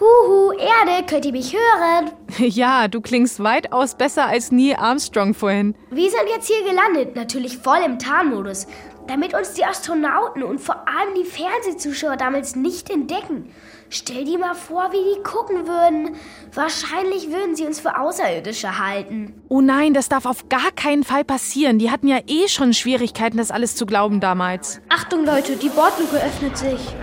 Huhu, 0.00 0.50
Erde, 0.50 1.06
könnt 1.06 1.26
ihr 1.26 1.30
mich 1.30 1.54
hören? 1.54 2.10
Ja, 2.38 2.88
du 2.88 3.00
klingst 3.00 3.40
weitaus 3.40 3.94
besser 3.94 4.26
als 4.26 4.50
Neil 4.50 4.74
Armstrong 4.74 5.32
vorhin. 5.32 5.76
Wir 5.92 6.10
sind 6.10 6.28
jetzt 6.28 6.48
hier 6.48 6.68
gelandet, 6.68 7.14
natürlich 7.14 7.58
voll 7.58 7.78
im 7.86 8.00
Tarnmodus, 8.00 8.66
damit 9.06 9.32
uns 9.32 9.52
die 9.52 9.64
Astronauten 9.64 10.42
und 10.42 10.60
vor 10.60 10.84
allem 10.88 11.14
die 11.16 11.24
Fernsehzuschauer 11.24 12.16
damals 12.16 12.56
nicht 12.56 12.90
entdecken. 12.90 13.54
Stell 13.88 14.24
dir 14.24 14.38
mal 14.38 14.54
vor, 14.54 14.90
wie 14.92 15.14
die 15.14 15.22
gucken 15.22 15.68
würden. 15.68 16.16
Wahrscheinlich 16.52 17.30
würden 17.30 17.54
sie 17.54 17.64
uns 17.64 17.80
für 17.80 17.98
Außerirdische 17.98 18.78
halten. 18.78 19.40
Oh 19.48 19.60
nein, 19.60 19.94
das 19.94 20.08
darf 20.08 20.26
auf 20.26 20.48
gar 20.48 20.72
keinen 20.72 21.04
Fall 21.04 21.24
passieren. 21.24 21.78
Die 21.78 21.90
hatten 21.90 22.08
ja 22.08 22.18
eh 22.26 22.48
schon 22.48 22.74
Schwierigkeiten, 22.74 23.36
das 23.38 23.50
alles 23.50 23.76
zu 23.76 23.86
glauben 23.86 24.20
damals. 24.20 24.80
Achtung, 24.88 25.24
Leute, 25.24 25.56
die 25.56 25.68
Bordluke 25.68 26.16
öffnet 26.16 26.56
sich. 26.56 26.94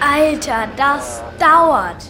Alter, 0.00 0.68
das 0.76 1.22
dauert. 1.38 2.04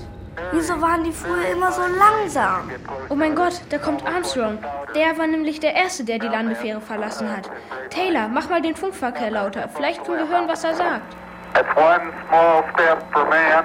Wieso 0.52 0.80
waren 0.80 1.04
die 1.04 1.12
früher 1.12 1.48
immer 1.52 1.70
so 1.72 1.82
langsam? 1.82 2.70
Oh 3.08 3.14
mein 3.14 3.34
Gott, 3.34 3.60
da 3.70 3.78
kommt 3.78 4.06
Armstrong. 4.06 4.58
Der 4.94 5.18
war 5.18 5.26
nämlich 5.26 5.60
der 5.60 5.74
Erste, 5.74 6.04
der 6.04 6.18
die 6.18 6.28
Landefähre 6.28 6.80
verlassen 6.80 7.30
hat. 7.30 7.50
Taylor, 7.90 8.28
mach 8.28 8.48
mal 8.48 8.62
den 8.62 8.76
Funkverkehr 8.76 9.30
lauter. 9.30 9.68
Vielleicht 9.74 10.04
können 10.04 10.18
wir 10.18 10.28
hören, 10.28 10.48
was 10.48 10.64
er 10.64 10.74
sagt. 10.74 11.16
That's 11.54 11.76
one 11.76 12.12
small 12.28 12.64
step 12.74 13.12
for 13.12 13.24
man, 13.28 13.64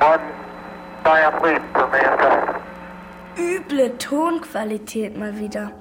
one 0.00 0.20
giant 1.04 1.42
leap 1.42 1.62
for 1.72 1.88
mankind. 1.88 2.56
Üble 3.36 3.96
Tonqualität 3.98 5.16
mal 5.16 5.38
wieder. 5.38 5.72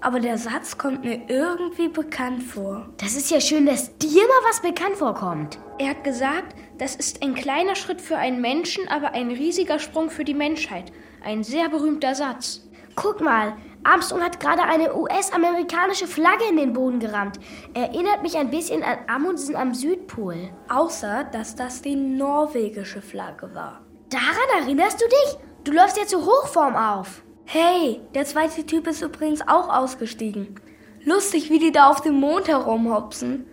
Aber 0.00 0.20
der 0.20 0.38
Satz 0.38 0.76
kommt 0.78 1.04
mir 1.04 1.20
irgendwie 1.28 1.88
bekannt 1.88 2.42
vor. 2.42 2.88
Das 2.98 3.16
ist 3.16 3.30
ja 3.30 3.40
schön, 3.40 3.66
dass 3.66 3.96
dir 3.98 4.22
mal 4.22 4.48
was 4.48 4.60
bekannt 4.60 4.96
vorkommt. 4.96 5.58
Er 5.78 5.90
hat 5.90 6.04
gesagt, 6.04 6.54
das 6.78 6.94
ist 6.94 7.22
ein 7.22 7.34
kleiner 7.34 7.74
Schritt 7.74 8.00
für 8.00 8.16
einen 8.16 8.40
Menschen, 8.40 8.86
aber 8.88 9.12
ein 9.12 9.30
riesiger 9.30 9.78
Sprung 9.78 10.10
für 10.10 10.24
die 10.24 10.34
Menschheit. 10.34 10.92
Ein 11.24 11.42
sehr 11.42 11.68
berühmter 11.68 12.14
Satz. 12.14 12.62
Guck 12.94 13.20
mal, 13.20 13.56
Armstrong 13.86 14.22
hat 14.22 14.40
gerade 14.40 14.62
eine 14.62 14.96
US-amerikanische 14.96 16.06
Flagge 16.06 16.44
in 16.50 16.56
den 16.56 16.72
Boden 16.72 16.98
gerammt. 16.98 17.38
Erinnert 17.74 18.22
mich 18.22 18.36
ein 18.36 18.50
bisschen 18.50 18.82
an 18.82 18.98
Amundsen 19.06 19.54
am 19.54 19.74
Südpol. 19.74 20.50
Außer, 20.68 21.24
dass 21.24 21.54
das 21.54 21.82
die 21.82 21.94
norwegische 21.94 23.00
Flagge 23.00 23.54
war. 23.54 23.80
Daran 24.10 24.62
erinnerst 24.62 25.00
du 25.00 25.06
dich? 25.06 25.38
Du 25.64 25.72
läufst 25.72 25.96
ja 25.96 26.06
zur 26.06 26.26
Hochform 26.26 26.74
auf. 26.74 27.22
Hey, 27.44 28.00
der 28.14 28.24
zweite 28.24 28.66
Typ 28.66 28.88
ist 28.88 29.02
übrigens 29.02 29.46
auch 29.46 29.68
ausgestiegen. 29.68 30.60
Lustig, 31.04 31.50
wie 31.50 31.60
die 31.60 31.70
da 31.70 31.88
auf 31.88 32.00
dem 32.00 32.14
Mond 32.14 32.48
herumhopsen. 32.48 33.46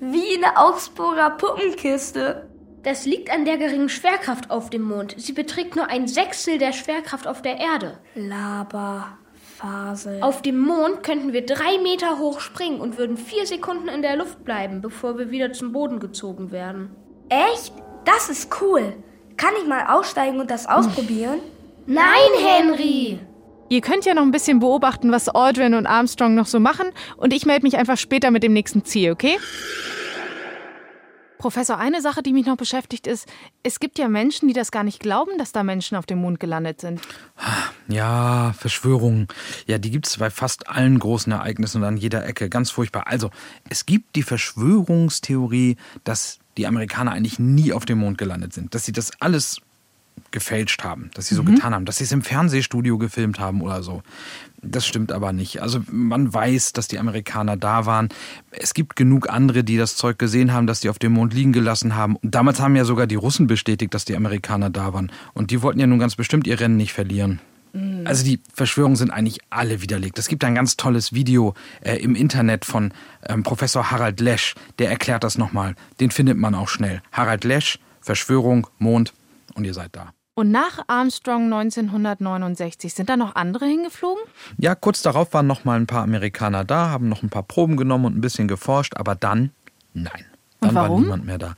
Wie 0.00 0.34
in 0.34 0.40
der 0.40 0.60
Augsburger 0.60 1.30
Puppenkiste. 1.30 2.48
Das 2.82 3.06
liegt 3.06 3.32
an 3.32 3.44
der 3.44 3.56
geringen 3.56 3.88
Schwerkraft 3.88 4.50
auf 4.50 4.70
dem 4.70 4.82
Mond. 4.82 5.14
Sie 5.16 5.32
beträgt 5.32 5.76
nur 5.76 5.88
ein 5.88 6.08
Sechstel 6.08 6.58
der 6.58 6.72
Schwerkraft 6.72 7.26
auf 7.26 7.42
der 7.42 7.58
Erde. 7.58 7.98
Laber. 8.14 9.18
Fasel. 9.56 10.18
Auf 10.22 10.42
dem 10.42 10.58
Mond 10.58 11.02
könnten 11.02 11.32
wir 11.32 11.44
drei 11.44 11.78
Meter 11.82 12.18
hoch 12.18 12.40
springen 12.40 12.80
und 12.80 12.98
würden 12.98 13.16
vier 13.16 13.46
Sekunden 13.46 13.88
in 13.88 14.02
der 14.02 14.16
Luft 14.16 14.44
bleiben, 14.44 14.82
bevor 14.82 15.18
wir 15.18 15.30
wieder 15.30 15.52
zum 15.52 15.72
Boden 15.72 15.98
gezogen 15.98 16.50
werden. 16.50 16.90
Echt? 17.28 17.72
Das 18.04 18.28
ist 18.28 18.54
cool. 18.60 18.92
Kann 19.36 19.54
ich 19.60 19.66
mal 19.66 19.86
aussteigen 19.88 20.40
und 20.40 20.50
das 20.50 20.66
ausprobieren? 20.66 21.40
Nein, 21.86 22.04
Henry! 22.38 23.18
Ihr 23.68 23.80
könnt 23.80 24.04
ja 24.04 24.14
noch 24.14 24.22
ein 24.22 24.30
bisschen 24.30 24.60
beobachten, 24.60 25.10
was 25.10 25.28
Aldrin 25.28 25.74
und 25.74 25.86
Armstrong 25.86 26.34
noch 26.34 26.46
so 26.46 26.60
machen 26.60 26.86
und 27.16 27.32
ich 27.32 27.46
melde 27.46 27.64
mich 27.64 27.76
einfach 27.76 27.96
später 27.96 28.30
mit 28.30 28.42
dem 28.42 28.52
nächsten 28.52 28.84
Ziel, 28.84 29.10
okay? 29.10 29.38
Professor, 31.38 31.78
eine 31.78 32.00
Sache, 32.00 32.22
die 32.22 32.32
mich 32.32 32.46
noch 32.46 32.56
beschäftigt, 32.56 33.06
ist, 33.06 33.26
es 33.62 33.78
gibt 33.78 33.98
ja 33.98 34.08
Menschen, 34.08 34.48
die 34.48 34.54
das 34.54 34.70
gar 34.70 34.84
nicht 34.84 35.00
glauben, 35.00 35.38
dass 35.38 35.52
da 35.52 35.62
Menschen 35.62 35.96
auf 35.96 36.06
dem 36.06 36.18
Mond 36.18 36.40
gelandet 36.40 36.80
sind. 36.80 37.00
Ja, 37.88 38.54
Verschwörungen. 38.58 39.28
Ja, 39.66 39.78
die 39.78 39.90
gibt 39.90 40.06
es 40.06 40.16
bei 40.16 40.30
fast 40.30 40.68
allen 40.68 40.98
großen 40.98 41.32
Ereignissen 41.32 41.78
und 41.82 41.84
an 41.84 41.96
jeder 41.96 42.26
Ecke. 42.26 42.48
Ganz 42.48 42.70
furchtbar. 42.70 43.06
Also, 43.06 43.30
es 43.68 43.86
gibt 43.86 44.16
die 44.16 44.22
Verschwörungstheorie, 44.22 45.76
dass 46.04 46.38
die 46.56 46.66
Amerikaner 46.66 47.12
eigentlich 47.12 47.38
nie 47.38 47.72
auf 47.72 47.84
dem 47.84 47.98
Mond 47.98 48.18
gelandet 48.18 48.52
sind. 48.52 48.74
Dass 48.74 48.84
sie 48.84 48.92
das 48.92 49.10
alles 49.20 49.60
gefälscht 50.30 50.82
haben, 50.82 51.10
dass 51.14 51.26
sie 51.26 51.34
so 51.34 51.42
Mhm. 51.42 51.56
getan 51.56 51.74
haben, 51.74 51.84
dass 51.84 51.98
sie 51.98 52.04
es 52.04 52.12
im 52.12 52.22
Fernsehstudio 52.22 52.96
gefilmt 52.98 53.38
haben 53.38 53.60
oder 53.60 53.82
so. 53.82 54.02
Das 54.68 54.86
stimmt 54.86 55.12
aber 55.12 55.32
nicht. 55.32 55.62
Also 55.62 55.80
man 55.90 56.32
weiß, 56.32 56.72
dass 56.72 56.88
die 56.88 56.98
Amerikaner 56.98 57.56
da 57.56 57.86
waren. 57.86 58.08
Es 58.50 58.74
gibt 58.74 58.96
genug 58.96 59.30
andere, 59.30 59.64
die 59.64 59.76
das 59.76 59.96
Zeug 59.96 60.18
gesehen 60.18 60.52
haben, 60.52 60.66
dass 60.66 60.80
die 60.80 60.88
auf 60.88 60.98
dem 60.98 61.12
Mond 61.12 61.34
liegen 61.34 61.52
gelassen 61.52 61.94
haben. 61.94 62.16
Und 62.16 62.34
damals 62.34 62.60
haben 62.60 62.76
ja 62.76 62.84
sogar 62.84 63.06
die 63.06 63.14
Russen 63.14 63.46
bestätigt, 63.46 63.94
dass 63.94 64.04
die 64.04 64.16
Amerikaner 64.16 64.70
da 64.70 64.92
waren. 64.92 65.12
Und 65.34 65.50
die 65.50 65.62
wollten 65.62 65.80
ja 65.80 65.86
nun 65.86 65.98
ganz 65.98 66.16
bestimmt 66.16 66.46
ihr 66.46 66.60
Rennen 66.60 66.76
nicht 66.76 66.92
verlieren. 66.92 67.40
Also 68.04 68.24
die 68.24 68.40
Verschwörungen 68.54 68.96
sind 68.96 69.10
eigentlich 69.10 69.40
alle 69.50 69.82
widerlegt. 69.82 70.18
Es 70.18 70.28
gibt 70.28 70.44
ein 70.44 70.54
ganz 70.54 70.76
tolles 70.76 71.12
Video 71.12 71.54
äh, 71.82 71.96
im 71.96 72.14
Internet 72.14 72.64
von 72.64 72.92
ähm, 73.28 73.42
Professor 73.42 73.90
Harald 73.90 74.20
Lesch, 74.20 74.54
der 74.78 74.88
erklärt 74.88 75.24
das 75.24 75.36
nochmal. 75.36 75.74
Den 76.00 76.10
findet 76.10 76.38
man 76.38 76.54
auch 76.54 76.68
schnell. 76.68 77.02
Harald 77.12 77.44
Lesch, 77.44 77.78
Verschwörung, 78.00 78.66
Mond 78.78 79.12
und 79.54 79.64
ihr 79.64 79.74
seid 79.74 79.94
da. 79.94 80.15
Und 80.38 80.50
nach 80.50 80.84
Armstrong 80.86 81.44
1969 81.44 82.92
sind 82.92 83.08
da 83.08 83.16
noch 83.16 83.36
andere 83.36 83.64
hingeflogen? 83.64 84.22
Ja, 84.58 84.74
kurz 84.74 85.00
darauf 85.00 85.32
waren 85.32 85.46
noch 85.46 85.64
mal 85.64 85.80
ein 85.80 85.86
paar 85.86 86.02
Amerikaner 86.02 86.62
da, 86.62 86.90
haben 86.90 87.08
noch 87.08 87.22
ein 87.22 87.30
paar 87.30 87.42
Proben 87.42 87.78
genommen 87.78 88.04
und 88.04 88.18
ein 88.18 88.20
bisschen 88.20 88.46
geforscht, 88.46 88.92
aber 88.98 89.14
dann, 89.14 89.52
nein. 89.94 90.26
Dann 90.60 90.74
war 90.74 90.90
niemand 90.90 91.24
mehr 91.24 91.38
da. 91.38 91.54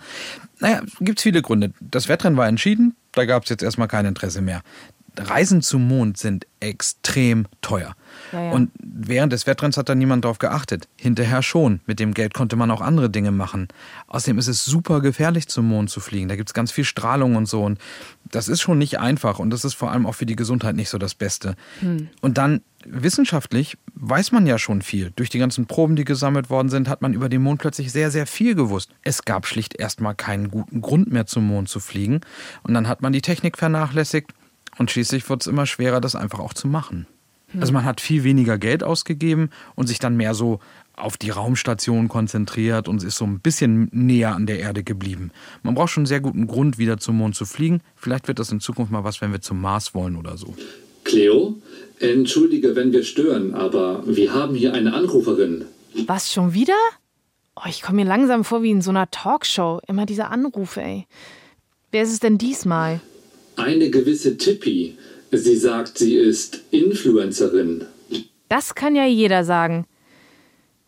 Naja, 0.60 0.82
gibt 1.00 1.18
es 1.18 1.24
viele 1.24 1.42
Gründe. 1.42 1.72
Das 1.80 2.08
Wettrennen 2.08 2.36
war 2.36 2.46
entschieden, 2.46 2.94
da 3.12 3.24
gab 3.24 3.42
es 3.42 3.48
jetzt 3.48 3.64
erstmal 3.64 3.88
kein 3.88 4.06
Interesse 4.06 4.42
mehr. 4.42 4.62
Reisen 5.18 5.62
zum 5.62 5.86
Mond 5.88 6.18
sind 6.18 6.46
extrem 6.60 7.46
teuer. 7.60 7.94
Ja, 8.32 8.42
ja. 8.42 8.50
Und 8.50 8.70
während 8.78 9.32
des 9.32 9.46
Wettrenns 9.46 9.76
hat 9.76 9.88
da 9.88 9.94
niemand 9.94 10.24
drauf 10.24 10.38
geachtet. 10.38 10.88
Hinterher 10.96 11.42
schon. 11.42 11.80
Mit 11.86 12.00
dem 12.00 12.14
Geld 12.14 12.34
konnte 12.34 12.56
man 12.56 12.70
auch 12.70 12.80
andere 12.80 13.10
Dinge 13.10 13.30
machen. 13.30 13.68
Außerdem 14.08 14.38
ist 14.38 14.48
es 14.48 14.64
super 14.64 15.00
gefährlich, 15.00 15.48
zum 15.48 15.68
Mond 15.68 15.90
zu 15.90 16.00
fliegen. 16.00 16.28
Da 16.28 16.36
gibt 16.36 16.48
es 16.48 16.54
ganz 16.54 16.72
viel 16.72 16.84
Strahlung 16.84 17.36
und 17.36 17.46
so. 17.46 17.64
Und 17.64 17.78
das 18.30 18.48
ist 18.48 18.60
schon 18.60 18.78
nicht 18.78 18.98
einfach. 18.98 19.38
Und 19.38 19.50
das 19.50 19.64
ist 19.64 19.74
vor 19.74 19.90
allem 19.90 20.06
auch 20.06 20.14
für 20.14 20.26
die 20.26 20.36
Gesundheit 20.36 20.76
nicht 20.76 20.88
so 20.88 20.98
das 20.98 21.14
Beste. 21.14 21.54
Hm. 21.80 22.08
Und 22.20 22.38
dann 22.38 22.60
wissenschaftlich 22.84 23.76
weiß 23.94 24.32
man 24.32 24.46
ja 24.46 24.58
schon 24.58 24.82
viel. 24.82 25.12
Durch 25.16 25.30
die 25.30 25.38
ganzen 25.38 25.66
Proben, 25.66 25.96
die 25.96 26.04
gesammelt 26.04 26.50
worden 26.50 26.68
sind, 26.68 26.88
hat 26.88 27.02
man 27.02 27.12
über 27.12 27.28
den 27.28 27.42
Mond 27.42 27.60
plötzlich 27.60 27.92
sehr, 27.92 28.10
sehr 28.10 28.26
viel 28.26 28.54
gewusst. 28.54 28.90
Es 29.02 29.24
gab 29.24 29.46
schlicht 29.46 29.78
erstmal 29.78 30.14
keinen 30.14 30.50
guten 30.50 30.80
Grund 30.80 31.12
mehr 31.12 31.26
zum 31.26 31.46
Mond 31.46 31.68
zu 31.68 31.80
fliegen. 31.80 32.20
Und 32.62 32.74
dann 32.74 32.88
hat 32.88 33.02
man 33.02 33.12
die 33.12 33.22
Technik 33.22 33.58
vernachlässigt 33.58 34.32
und 34.78 34.90
schließlich 34.90 35.28
wurde 35.28 35.40
es 35.40 35.46
immer 35.46 35.66
schwerer, 35.66 36.00
das 36.00 36.14
einfach 36.14 36.38
auch 36.38 36.54
zu 36.54 36.68
machen. 36.68 37.06
Hm. 37.48 37.60
Also 37.60 37.72
man 37.72 37.84
hat 37.84 38.00
viel 38.00 38.24
weniger 38.24 38.58
Geld 38.58 38.82
ausgegeben 38.82 39.50
und 39.74 39.86
sich 39.86 39.98
dann 39.98 40.16
mehr 40.16 40.34
so 40.34 40.60
auf 40.96 41.16
die 41.16 41.30
Raumstation 41.30 42.08
konzentriert 42.08 42.88
und 42.88 43.04
ist 43.04 43.16
so 43.16 43.24
ein 43.24 43.40
bisschen 43.40 43.88
näher 43.92 44.34
an 44.34 44.46
der 44.46 44.58
Erde 44.58 44.82
geblieben. 44.82 45.30
Man 45.62 45.74
braucht 45.74 45.90
schon 45.90 46.02
einen 46.02 46.06
sehr 46.06 46.20
guten 46.20 46.46
Grund, 46.46 46.78
wieder 46.78 46.98
zum 46.98 47.16
Mond 47.16 47.36
zu 47.36 47.44
fliegen. 47.44 47.80
Vielleicht 47.94 48.28
wird 48.28 48.38
das 48.38 48.50
in 48.50 48.60
Zukunft 48.60 48.90
mal 48.90 49.04
was, 49.04 49.20
wenn 49.20 49.32
wir 49.32 49.40
zum 49.40 49.60
Mars 49.60 49.94
wollen 49.94 50.16
oder 50.16 50.36
so. 50.36 50.54
Cleo, 51.04 51.56
entschuldige, 52.00 52.76
wenn 52.76 52.92
wir 52.92 53.04
stören, 53.04 53.54
aber 53.54 54.02
wir 54.06 54.34
haben 54.34 54.54
hier 54.54 54.74
eine 54.74 54.92
Anruferin. 54.92 55.64
Was, 56.06 56.32
schon 56.32 56.52
wieder? 56.52 56.76
Oh, 57.56 57.68
ich 57.68 57.82
komme 57.82 58.02
mir 58.02 58.08
langsam 58.08 58.44
vor 58.44 58.62
wie 58.62 58.70
in 58.70 58.82
so 58.82 58.90
einer 58.90 59.10
Talkshow. 59.10 59.80
Immer 59.88 60.04
diese 60.04 60.26
Anrufe, 60.26 60.82
ey. 60.82 61.06
Wer 61.90 62.02
ist 62.02 62.12
es 62.12 62.20
denn 62.20 62.38
diesmal? 62.38 63.00
Eine 63.58 63.90
gewisse 63.90 64.36
Tippi. 64.38 64.96
Sie 65.32 65.56
sagt, 65.56 65.98
sie 65.98 66.14
ist 66.14 66.64
Influencerin. 66.70 67.86
Das 68.48 68.76
kann 68.76 68.94
ja 68.94 69.04
jeder 69.04 69.42
sagen. 69.42 69.84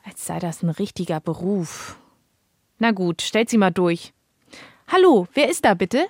Als 0.05 0.25
sei 0.25 0.39
das 0.39 0.63
ein 0.63 0.71
richtiger 0.71 1.21
Beruf. 1.21 1.99
Na 2.79 2.93
gut, 2.93 3.23
stellt 3.23 3.51
sie 3.51 3.59
mal 3.59 3.73
durch. 3.73 4.13
Hallo, 4.87 5.27
wer 5.35 5.51
ist 5.51 5.65
da 5.65 5.75
bitte? 5.75 6.07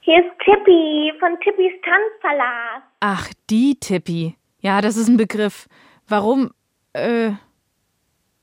Hier 0.00 0.18
ist 0.18 0.32
Tippi 0.44 1.12
von 1.20 1.38
Tippis 1.44 1.72
Tanzpalast. 1.84 2.86
Ach, 2.98 3.28
die 3.48 3.76
Tippi. 3.78 4.34
Ja, 4.60 4.80
das 4.80 4.96
ist 4.96 5.08
ein 5.08 5.16
Begriff. 5.16 5.68
Warum, 6.08 6.50
äh, 6.92 7.30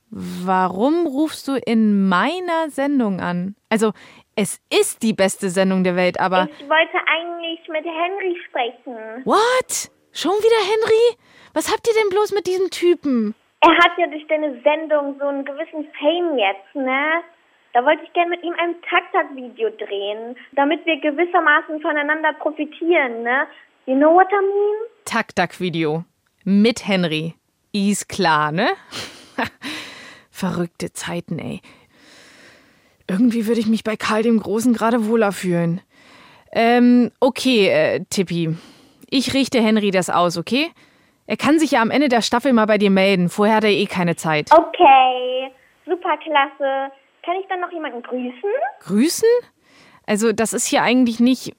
warum 0.09 1.05
rufst 1.05 1.47
du 1.49 1.55
in 1.65 2.07
meiner 2.07 2.69
Sendung 2.69 3.19
an? 3.19 3.55
Also, 3.69 3.91
es 4.37 4.61
ist 4.69 5.01
die 5.01 5.13
beste 5.13 5.49
Sendung 5.49 5.83
der 5.83 5.95
Welt, 5.95 6.19
aber. 6.19 6.47
Ich 6.59 6.69
wollte 6.69 6.97
eigentlich 7.07 7.67
mit 7.67 7.83
Henry 7.83 8.37
sprechen. 8.47 9.25
What? 9.25 9.89
Schon 10.13 10.31
wieder 10.31 10.61
Henry? 10.63 11.17
Was 11.53 11.71
habt 11.71 11.87
ihr 11.87 11.93
denn 11.95 12.09
bloß 12.09 12.33
mit 12.33 12.45
diesem 12.45 12.69
Typen? 12.69 13.33
Er 13.61 13.71
hat 13.71 13.97
ja 13.97 14.05
durch 14.05 14.25
deine 14.27 14.61
Sendung 14.61 15.15
so 15.19 15.25
einen 15.25 15.43
gewissen 15.43 15.87
Fame 15.99 16.37
jetzt, 16.37 16.75
ne? 16.75 17.23
Da 17.73 17.83
wollte 17.83 18.03
ich 18.03 18.13
gerne 18.13 18.29
mit 18.29 18.43
ihm 18.43 18.53
ein 18.59 18.75
Tak-Tak-Video 18.87 19.69
drehen, 19.71 20.35
damit 20.53 20.85
wir 20.85 21.01
gewissermaßen 21.01 21.81
voneinander 21.81 22.33
profitieren, 22.33 23.23
ne? 23.23 23.47
You 23.87 23.95
know 23.95 24.13
what 24.13 24.27
I 24.31 24.35
mean? 24.35 24.75
Tak-Tak-Video. 25.05 26.03
Mit 26.43 26.87
Henry. 26.87 27.33
Ist 27.73 28.07
klar, 28.07 28.51
ne? 28.51 28.69
Verrückte 30.29 30.93
Zeiten, 30.93 31.39
ey. 31.39 31.61
Irgendwie 33.09 33.47
würde 33.47 33.59
ich 33.59 33.67
mich 33.67 33.83
bei 33.83 33.95
Karl 33.95 34.23
dem 34.23 34.39
Großen 34.39 34.73
gerade 34.73 35.07
wohler 35.07 35.31
fühlen. 35.31 35.81
Ähm, 36.51 37.11
okay, 37.19 37.67
äh, 37.69 38.05
Tippi. 38.09 38.55
Ich 39.09 39.33
richte 39.33 39.61
Henry 39.61 39.91
das 39.91 40.09
aus, 40.09 40.37
okay? 40.37 40.69
Er 41.25 41.37
kann 41.37 41.59
sich 41.59 41.71
ja 41.71 41.81
am 41.81 41.91
Ende 41.91 42.09
der 42.09 42.21
Staffel 42.21 42.53
mal 42.53 42.65
bei 42.65 42.77
dir 42.77 42.89
melden. 42.89 43.29
Vorher 43.29 43.57
hat 43.57 43.63
er 43.63 43.69
eh 43.69 43.85
keine 43.85 44.15
Zeit. 44.15 44.49
Okay, 44.51 45.51
super 45.85 46.17
klasse. 46.17 46.91
Kann 47.23 47.35
ich 47.39 47.47
dann 47.47 47.59
noch 47.61 47.71
jemanden 47.71 48.01
grüßen? 48.01 48.49
Grüßen? 48.85 49.27
Also, 50.05 50.31
das 50.31 50.53
ist 50.53 50.67
hier 50.67 50.83
eigentlich 50.83 51.19
nicht. 51.19 51.53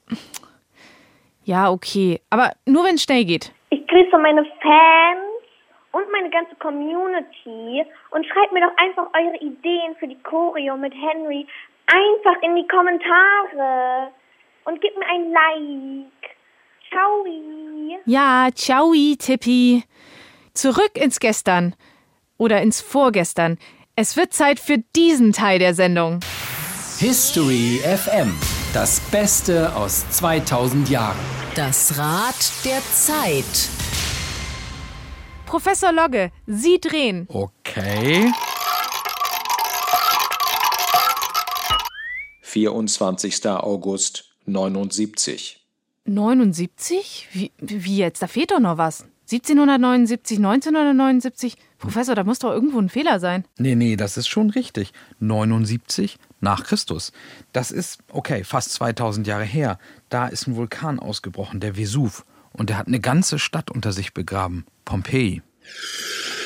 Ja, 1.45 1.71
okay. 1.71 2.21
Aber 2.31 2.53
nur 2.67 2.85
wenn 2.85 2.95
es 2.97 3.03
schnell 3.03 3.25
geht. 3.25 3.53
Ich 3.71 3.87
grüße 3.87 4.19
meine 4.19 4.45
Fans 4.61 5.38
und 5.93 6.11
meine 6.13 6.31
ganze 6.31 6.55
Community 6.57 7.85
und 8.11 8.27
schreibt 8.27 8.53
mir 8.53 8.61
doch 8.61 8.77
einfach 8.77 9.07
eure 9.15 9.37
Ideen 9.37 9.97
für 9.99 10.09
die 10.09 10.21
Choreo 10.23 10.77
mit 10.77 10.93
Henry 10.95 11.47
einfach 11.87 12.43
in 12.43 12.57
die 12.57 12.67
Kommentare 12.69 14.11
und 14.65 14.81
gebt 14.81 14.99
mir 14.99 15.07
ein 15.07 15.33
Like. 15.33 16.37
Ciao. 16.91 17.25
Ja, 18.07 18.49
ciao, 18.55 18.93
Tippi. 19.19 19.85
Zurück 20.55 20.93
ins 20.95 21.21
Gestern. 21.21 21.75
Oder 22.37 22.63
ins 22.63 22.81
Vorgestern. 22.81 23.59
Es 23.97 24.17
wird 24.17 24.33
Zeit 24.33 24.61
für 24.61 24.79
diesen 24.95 25.33
Teil 25.33 25.59
der 25.59 25.75
Sendung. 25.75 26.21
History 26.99 27.81
FM. 27.83 28.35
Das 28.73 29.01
Beste 29.11 29.75
aus 29.75 30.09
2000 30.11 30.89
Jahren. 30.89 31.19
Das 31.55 31.99
Rad 31.99 32.65
der 32.65 32.81
Zeit. 32.93 33.78
Professor 35.49 35.93
Logge, 35.95 36.31
Sie 36.47 36.79
drehen. 36.79 37.27
Okay. 37.31 38.31
24. 42.43 43.47
August 43.47 44.25
79. 44.45 45.67
79? 46.05 47.29
Wie, 47.33 47.51
wie 47.61 47.97
jetzt? 47.97 48.21
Da 48.21 48.27
fehlt 48.27 48.51
doch 48.51 48.61
noch 48.61 48.77
was. 48.77 49.07
1779, 49.31 50.37
1979? 50.37 51.57
Professor, 51.79 52.15
da 52.15 52.25
muss 52.25 52.41
doch 52.41 52.53
irgendwo 52.53 52.79
ein 52.79 52.91
Fehler 52.91 53.19
sein. 53.19 53.47
Nee, 53.57 53.75
nee, 53.75 53.97
das 53.97 54.19
ist 54.19 54.29
schon 54.29 54.51
richtig. 54.51 54.93
79 55.21 56.19
nach 56.41 56.65
Christus. 56.65 57.13
Das 57.53 57.71
ist, 57.71 58.01
okay, 58.13 58.45
fast 58.45 58.73
2000 58.75 59.27
Jahre 59.27 59.45
her. 59.45 59.79
Da 60.11 60.29
ist 60.29 60.47
ein 60.47 60.57
Vulkan 60.57 60.99
ausgebrochen, 60.99 61.61
der 61.61 61.77
Vesuv. 61.77 62.27
Und 62.59 62.71
der 62.71 62.77
hat 62.79 62.89
eine 62.89 63.01
ganze 63.01 63.39
Stadt 63.39 63.71
unter 63.71 63.93
sich 63.93 64.13
begraben. 64.13 64.67
Pompeji. 64.85 65.43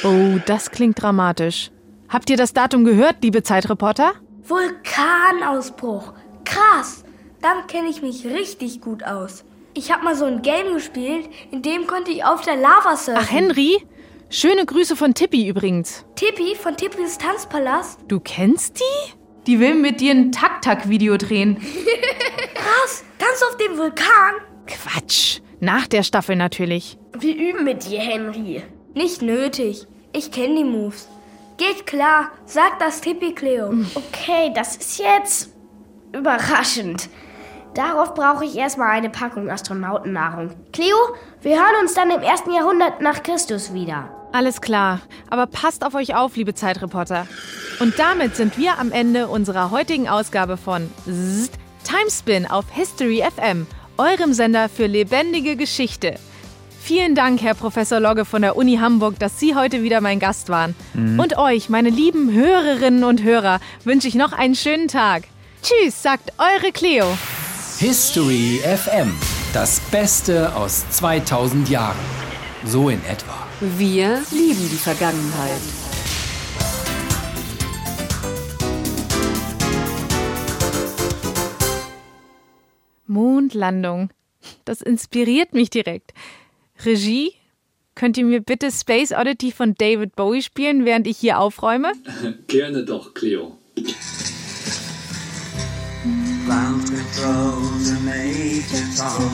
Oh, 0.04 0.38
das 0.46 0.70
klingt 0.70 1.00
dramatisch. 1.00 1.70
Habt 2.08 2.28
ihr 2.28 2.36
das 2.36 2.52
Datum 2.52 2.84
gehört, 2.84 3.16
liebe 3.22 3.42
Zeitreporter? 3.42 4.12
Vulkanausbruch. 4.46 6.12
Krass. 6.44 7.04
Dann 7.40 7.66
kenne 7.66 7.88
ich 7.88 8.02
mich 8.02 8.26
richtig 8.26 8.80
gut 8.80 9.02
aus. 9.02 9.44
Ich 9.74 9.90
habe 9.90 10.04
mal 10.04 10.14
so 10.14 10.26
ein 10.26 10.42
Game 10.42 10.74
gespielt, 10.74 11.28
in 11.50 11.62
dem 11.62 11.86
konnte 11.86 12.10
ich 12.10 12.24
auf 12.24 12.42
der 12.42 12.56
Lava 12.56 12.96
surfen. 12.96 13.22
Ach, 13.24 13.30
Henry? 13.30 13.82
Schöne 14.28 14.66
Grüße 14.66 14.96
von 14.96 15.14
Tippi 15.14 15.48
übrigens. 15.48 16.04
Tippi 16.14 16.54
von 16.54 16.76
Tippis 16.76 17.16
Tanzpalast? 17.16 17.98
Du 18.08 18.20
kennst 18.20 18.78
die? 18.80 19.12
Die 19.46 19.58
will 19.58 19.74
mit 19.74 20.00
dir 20.00 20.12
ein 20.12 20.30
Tak-Tak-Video 20.30 21.16
drehen. 21.16 21.56
Krass, 22.54 23.04
ganz 23.18 23.42
auf 23.42 23.56
dem 23.56 23.78
Vulkan? 23.78 24.34
Quatsch. 24.66 25.40
Nach 25.62 25.86
der 25.86 26.02
Staffel 26.02 26.34
natürlich. 26.34 26.98
Wir 27.16 27.36
üben 27.36 27.62
mit 27.62 27.88
dir, 27.88 28.00
Henry. 28.00 28.64
Nicht 28.94 29.22
nötig. 29.22 29.86
Ich 30.12 30.32
kenne 30.32 30.56
die 30.56 30.64
Moves. 30.64 31.08
Geht 31.56 31.86
klar, 31.86 32.32
sag 32.46 32.80
das 32.80 33.00
Tippi, 33.00 33.32
Cleo. 33.32 33.72
Okay, 33.94 34.50
das 34.56 34.74
ist 34.74 34.98
jetzt 34.98 35.50
überraschend. 36.12 37.08
Darauf 37.74 38.12
brauche 38.14 38.44
ich 38.44 38.56
erstmal 38.56 38.90
eine 38.90 39.08
Packung 39.08 39.50
Astronautennahrung. 39.50 40.50
Cleo, 40.72 40.96
wir 41.42 41.54
hören 41.54 41.80
uns 41.80 41.94
dann 41.94 42.10
im 42.10 42.22
ersten 42.22 42.52
Jahrhundert 42.52 43.00
nach 43.00 43.22
Christus 43.22 43.72
wieder. 43.72 44.10
Alles 44.32 44.62
klar, 44.62 45.00
aber 45.30 45.46
passt 45.46 45.86
auf 45.86 45.94
euch 45.94 46.16
auf, 46.16 46.34
liebe 46.34 46.54
Zeitreporter. 46.54 47.28
Und 47.78 48.00
damit 48.00 48.34
sind 48.34 48.58
wir 48.58 48.80
am 48.80 48.90
Ende 48.90 49.28
unserer 49.28 49.70
heutigen 49.70 50.08
Ausgabe 50.08 50.56
von 50.56 50.90
Zzzt, 51.04 51.52
Timespin 51.84 52.46
auf 52.50 52.64
History 52.72 53.22
FM, 53.36 53.68
eurem 53.98 54.32
Sender 54.32 54.68
für 54.68 54.86
lebendige 54.86 55.56
Geschichte. 55.56 56.14
Vielen 56.82 57.14
Dank, 57.14 57.40
Herr 57.42 57.54
Professor 57.54 58.00
Logge 58.00 58.24
von 58.24 58.42
der 58.42 58.56
Uni 58.56 58.76
Hamburg, 58.76 59.18
dass 59.18 59.38
Sie 59.38 59.54
heute 59.54 59.84
wieder 59.84 60.00
mein 60.00 60.18
Gast 60.18 60.48
waren. 60.48 60.74
Mhm. 60.94 61.20
Und 61.20 61.38
euch, 61.38 61.68
meine 61.68 61.90
lieben 61.90 62.32
Hörerinnen 62.32 63.04
und 63.04 63.22
Hörer, 63.22 63.60
wünsche 63.84 64.08
ich 64.08 64.16
noch 64.16 64.32
einen 64.32 64.56
schönen 64.56 64.88
Tag. 64.88 65.24
Tschüss, 65.62 66.02
sagt 66.02 66.32
eure 66.38 66.72
Cleo. 66.72 67.06
History 67.78 68.60
FM. 68.64 69.14
Das 69.52 69.80
Beste 69.90 70.54
aus 70.56 70.84
2000 70.90 71.68
Jahren. 71.68 71.96
So 72.64 72.88
in 72.88 73.04
etwa. 73.04 73.46
Wir 73.60 74.22
lieben 74.32 74.68
die 74.70 74.76
Vergangenheit. 74.76 75.81
Mondlandung. 83.12 84.10
Das 84.64 84.82
inspiriert 84.82 85.54
mich 85.54 85.70
direkt. 85.70 86.12
Regie, 86.84 87.32
könnt 87.94 88.16
ihr 88.16 88.24
mir 88.24 88.40
bitte 88.40 88.70
Space 88.70 89.12
Oddity 89.12 89.52
von 89.52 89.74
David 89.74 90.16
Bowie 90.16 90.42
spielen, 90.42 90.84
während 90.84 91.06
ich 91.06 91.18
hier 91.18 91.38
aufräume? 91.38 91.92
Gerne 92.48 92.84
doch, 92.84 93.14
Cleo. 93.14 93.58
Ground 96.46 96.84
control 96.86 97.54
to 97.84 97.94
Major 98.04 98.82
Tom. 98.96 99.30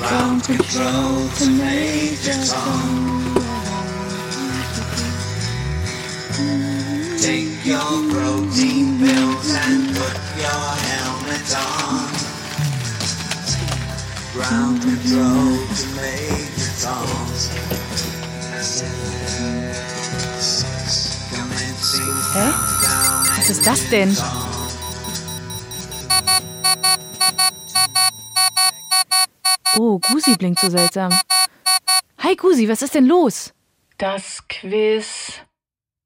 Ground 0.00 0.44
control 0.44 1.28
to 1.38 1.46
Major 1.50 2.38
Tom. 2.44 3.23
Your 7.64 8.10
protein 8.12 8.98
pills 8.98 9.54
and 9.54 9.88
put 9.96 10.16
your 10.36 10.66
helmet 10.88 11.48
on. 11.56 12.12
Ground 14.34 14.82
control 14.82 15.56
to 15.78 15.86
Major 15.96 16.72
Tom. 16.82 17.08
Hä? 22.34 22.52
Was 23.36 23.50
ist 23.50 23.66
das 23.66 23.88
denn? 23.90 24.16
Oh, 29.78 29.98
Gusi 30.00 30.36
blinkt 30.36 30.60
so 30.60 30.68
seltsam. 30.68 31.12
Hi 32.18 32.36
Gusi, 32.36 32.68
was 32.68 32.82
ist 32.82 32.94
denn 32.94 33.06
los? 33.06 33.52
Das 33.96 34.42
Quiz. 34.48 35.43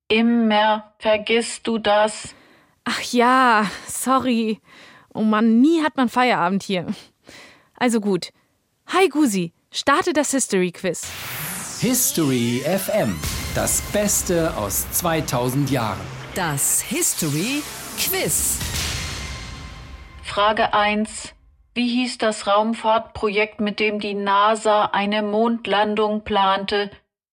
Immer 0.09 0.95
vergisst 0.99 1.67
du 1.67 1.77
das. 1.77 2.35
Ach 2.85 3.01
ja, 3.13 3.71
sorry. 3.87 4.61
Oh 5.13 5.21
Mann, 5.21 5.61
nie 5.61 5.83
hat 5.83 5.99
man 5.99 6.09
Feierabend 6.09 6.63
hier. 6.63 6.87
Also 7.75 8.01
gut. 8.01 8.31
Hi 8.87 9.11
Gusi, 9.11 9.53
starte 9.71 10.15
das 10.15 10.31
History 10.31 10.73
Quiz. 10.73 11.07
History 11.81 12.63
FM. 12.65 13.21
Das 13.55 13.83
Beste 13.93 14.57
aus 14.57 14.91
2000 14.93 15.71
Jahren. 15.71 16.01
Das 16.35 16.81
History 16.81 17.63
Quiz. 17.99 18.59
Frage 20.23 20.73
1. 20.73 21.35
Wie 21.75 21.89
hieß 21.89 22.17
das 22.17 22.47
Raumfahrtprojekt, 22.47 23.61
mit 23.61 23.79
dem 23.79 24.01
die 24.01 24.15
NASA 24.15 24.87
eine 24.87 25.23
Mondlandung 25.23 26.25
plante? 26.25 26.91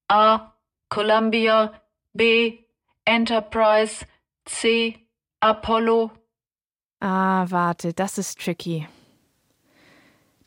A. 0.09 0.53
Columbia. 0.89 1.73
B. 2.13 2.64
Enterprise. 3.05 4.05
C. 4.45 5.07
Apollo. 5.39 6.11
Ah, 6.99 7.45
warte, 7.49 7.93
das 7.93 8.17
ist 8.17 8.39
tricky. 8.39 8.87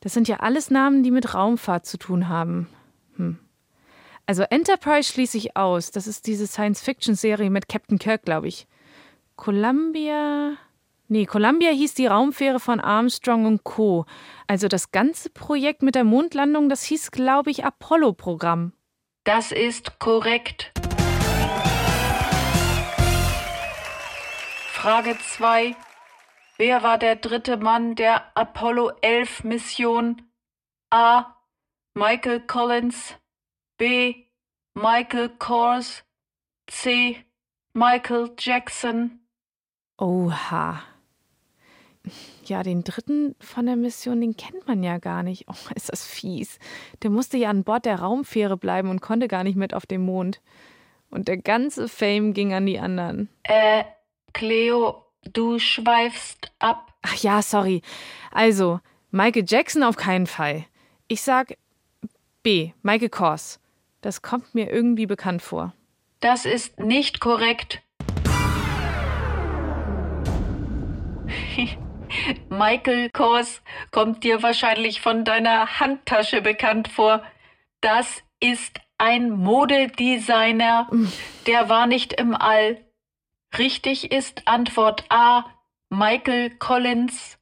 Das 0.01 0.15
sind 0.15 0.29
ja 0.29 0.37
alles 0.37 0.71
Namen, 0.71 1.03
die 1.03 1.11
mit 1.11 1.35
Raumfahrt 1.35 1.87
zu 1.87 1.99
tun 1.99 2.29
haben. 2.29 2.69
Hm. 3.17 3.39
Also 4.27 4.43
Enterprise 4.43 5.13
schließe 5.13 5.39
ich 5.39 5.57
aus. 5.57 5.91
Das 5.91 6.07
ist 6.07 6.27
diese 6.27 6.47
Science-Fiction-Serie 6.47 7.51
mit 7.51 7.69
Captain 7.69 7.99
Kirk, 7.99 8.23
glaube 8.23 8.49
ich. 8.49 8.67
Columbia. 9.37 10.57
Nee, 11.09 11.27
Columbia 11.27 11.71
hieß 11.71 11.95
die 11.95 12.07
Raumfähre 12.07 12.61
von 12.61 12.81
Armstrong 12.81 13.47
und 13.47 13.65
Co. 13.65 14.05
Also 14.47 14.69
das 14.69 14.91
ganze 14.91 15.31
Projekt 15.31 15.83
mit 15.83 15.95
der 15.95 16.05
Mondlandung, 16.05 16.69
das 16.69 16.83
hieß, 16.83 17.11
glaube 17.11 17.51
ich, 17.51 17.65
Apollo-Programm. 17.65 18.73
Das 19.25 19.51
ist 19.53 19.99
korrekt. 19.99 20.73
Frage 24.81 25.19
2. 25.19 25.75
Wer 26.57 26.85
war 26.85 26.99
der 26.99 27.17
dritte 27.17 27.57
Mann 27.57 27.97
der 27.97 28.23
Apollo 28.37 28.93
11 29.01 29.43
Mission? 29.43 30.23
A. 30.91 31.35
Michael 31.95 32.39
Collins. 32.43 33.17
B. 33.77 34.15
Michael 34.75 35.31
Kors. 35.31 36.05
C. 36.69 37.17
Michael 37.73 38.31
Jackson. 38.39 39.19
Oha. 39.97 40.81
Ja, 42.45 42.63
den 42.63 42.85
dritten 42.85 43.35
von 43.41 43.67
der 43.67 43.75
Mission, 43.75 44.21
den 44.21 44.37
kennt 44.37 44.69
man 44.69 44.85
ja 44.85 44.99
gar 44.99 45.25
nicht. 45.25 45.47
Oh, 45.49 45.57
ist 45.75 45.91
das 45.91 46.07
fies. 46.07 46.61
Der 47.03 47.11
musste 47.11 47.37
ja 47.37 47.51
an 47.51 47.65
Bord 47.65 47.85
der 47.85 47.99
Raumfähre 47.99 48.57
bleiben 48.57 48.91
und 48.91 49.01
konnte 49.03 49.27
gar 49.27 49.43
nicht 49.43 49.57
mit 49.57 49.75
auf 49.75 49.87
den 49.87 50.05
Mond. 50.05 50.41
Und 51.11 51.27
der 51.27 51.39
ganze 51.39 51.89
Fame 51.89 52.33
ging 52.33 52.55
an 52.55 52.65
die 52.65 52.79
anderen. 52.79 53.29
Äh, 53.43 53.83
Cleo, 54.33 55.05
du 55.33 55.59
schweifst 55.59 56.51
ab. 56.59 56.93
Ach 57.03 57.17
ja, 57.17 57.43
sorry. 57.43 57.83
Also, 58.31 58.81
Michael 59.11 59.45
Jackson 59.47 59.83
auf 59.83 59.97
keinen 59.97 60.27
Fall. 60.27 60.67
Ich 61.07 61.23
sag 61.23 61.57
B, 62.43 62.73
Michael 62.83 63.09
Kors. 63.09 63.61
Das 64.01 64.23
kommt 64.23 64.55
mir 64.55 64.71
irgendwie 64.71 65.07
bekannt 65.07 65.43
vor. 65.43 65.73
Das 66.21 66.45
ist 66.45 66.79
nicht 66.79 67.21
korrekt. 67.21 67.83
Michael 72.49 73.11
Kors 73.11 73.63
kommt 73.91 74.25
dir 74.25 74.43
wahrscheinlich 74.43 75.01
von 75.01 75.25
deiner 75.25 75.81
Handtasche 75.81 76.43
bekannt 76.43 76.89
vor. 76.89 77.23
Das 77.81 78.23
ist 78.41 78.81
ein 78.99 79.31
Modedesigner. 79.31 80.89
Der 81.47 81.69
war 81.69 81.87
nicht 81.87 82.13
im 82.15 82.35
All. 82.35 82.79
Richtig 83.57 84.13
ist 84.13 84.47
Antwort 84.47 85.05
A. 85.09 85.45
Michael 85.89 86.51
Collins. 86.59 87.39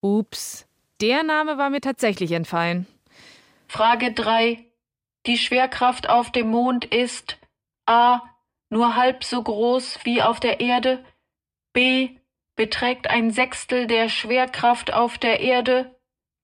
Ups, 0.00 0.66
der 1.00 1.22
Name 1.22 1.58
war 1.58 1.70
mir 1.70 1.80
tatsächlich 1.80 2.32
entfallen. 2.32 2.86
Frage 3.68 4.12
3. 4.12 4.64
Die 5.26 5.38
Schwerkraft 5.38 6.08
auf 6.08 6.32
dem 6.32 6.50
Mond 6.50 6.84
ist 6.84 7.38
A. 7.86 8.22
Nur 8.70 8.96
halb 8.96 9.24
so 9.24 9.42
groß 9.42 10.00
wie 10.04 10.22
auf 10.22 10.40
der 10.40 10.60
Erde. 10.60 11.04
B. 11.72 12.10
Beträgt 12.56 13.08
ein 13.10 13.30
Sechstel 13.30 13.86
der 13.86 14.08
Schwerkraft 14.08 14.92
auf 14.92 15.18
der 15.18 15.40
Erde. 15.40 15.94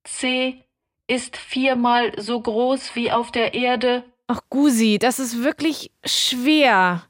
C. 0.05 0.65
Ist 1.07 1.37
viermal 1.37 2.13
so 2.21 2.41
groß 2.41 2.95
wie 2.95 3.11
auf 3.11 3.33
der 3.33 3.55
Erde. 3.55 4.05
Ach, 4.27 4.41
Gusi, 4.49 4.99
das 4.99 5.19
ist 5.19 5.43
wirklich 5.43 5.91
schwer. 6.05 7.10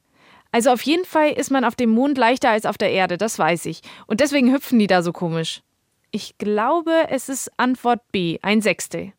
Also 0.53 0.71
auf 0.71 0.83
jeden 0.83 1.05
Fall 1.05 1.31
ist 1.31 1.51
man 1.51 1.65
auf 1.65 1.77
dem 1.77 1.91
Mond 1.91 2.19
leichter 2.19 2.51
als 2.51 2.67
auf 2.67 2.77
der 2.77 2.91
Erde, 2.91 3.19
das 3.19 3.39
weiß 3.39 3.67
ich. 3.67 3.83
Und 4.07 4.21
deswegen 4.21 4.53
hüpfen 4.53 4.79
die 4.79 4.87
da 4.87 5.03
so 5.03 5.13
komisch. 5.13 5.63
Ich 6.11 6.39
glaube, 6.39 7.07
es 7.09 7.29
ist 7.29 7.53
Antwort 7.57 8.01
B, 8.11 8.39
ein 8.43 8.61
Sechstel. 8.61 9.13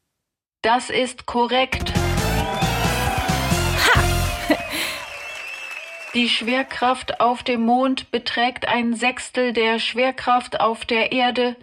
Das 0.61 0.89
ist 0.89 1.25
korrekt. 1.25 1.93
Die 6.13 6.27
Schwerkraft 6.27 7.21
auf 7.21 7.41
dem 7.41 7.61
Mond 7.61 8.11
beträgt 8.11 8.67
ein 8.67 8.93
Sechstel 8.93 9.53
der 9.53 9.79
Schwerkraft 9.79 10.59
auf 10.59 10.83
der 10.83 11.13
Erde. 11.13 11.55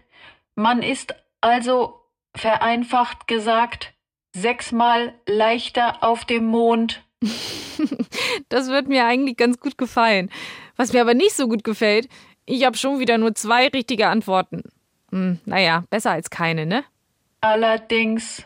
Man 0.55 0.83
ist 0.83 1.15
also, 1.43 2.01
vereinfacht 2.35 3.29
gesagt, 3.29 3.93
sechsmal 4.33 5.13
leichter 5.27 6.03
auf 6.03 6.25
dem 6.25 6.47
Mond. 6.47 7.03
das 8.49 8.69
wird 8.69 8.89
mir 8.89 9.07
eigentlich 9.07 9.37
ganz 9.37 9.59
gut 9.59 9.79
gefallen. 9.79 10.31
Was 10.77 10.93
mir 10.93 11.01
aber 11.01 11.15
nicht 11.15 11.35
so 11.35 11.49
gut 11.49 11.65
gefällt, 11.65 12.09
ich 12.47 12.65
habe 12.65 12.77
schon 12.77 12.99
wieder 12.99 13.19
nur 13.19 13.35
zwei 13.35 13.69
richtige 13.69 14.09
Antworten. 14.09 14.63
Hm, 15.11 15.39
naja, 15.45 15.85
besser 15.91 16.13
als 16.13 16.31
keine, 16.31 16.67
ne? 16.67 16.85
Allerdings. 17.41 18.43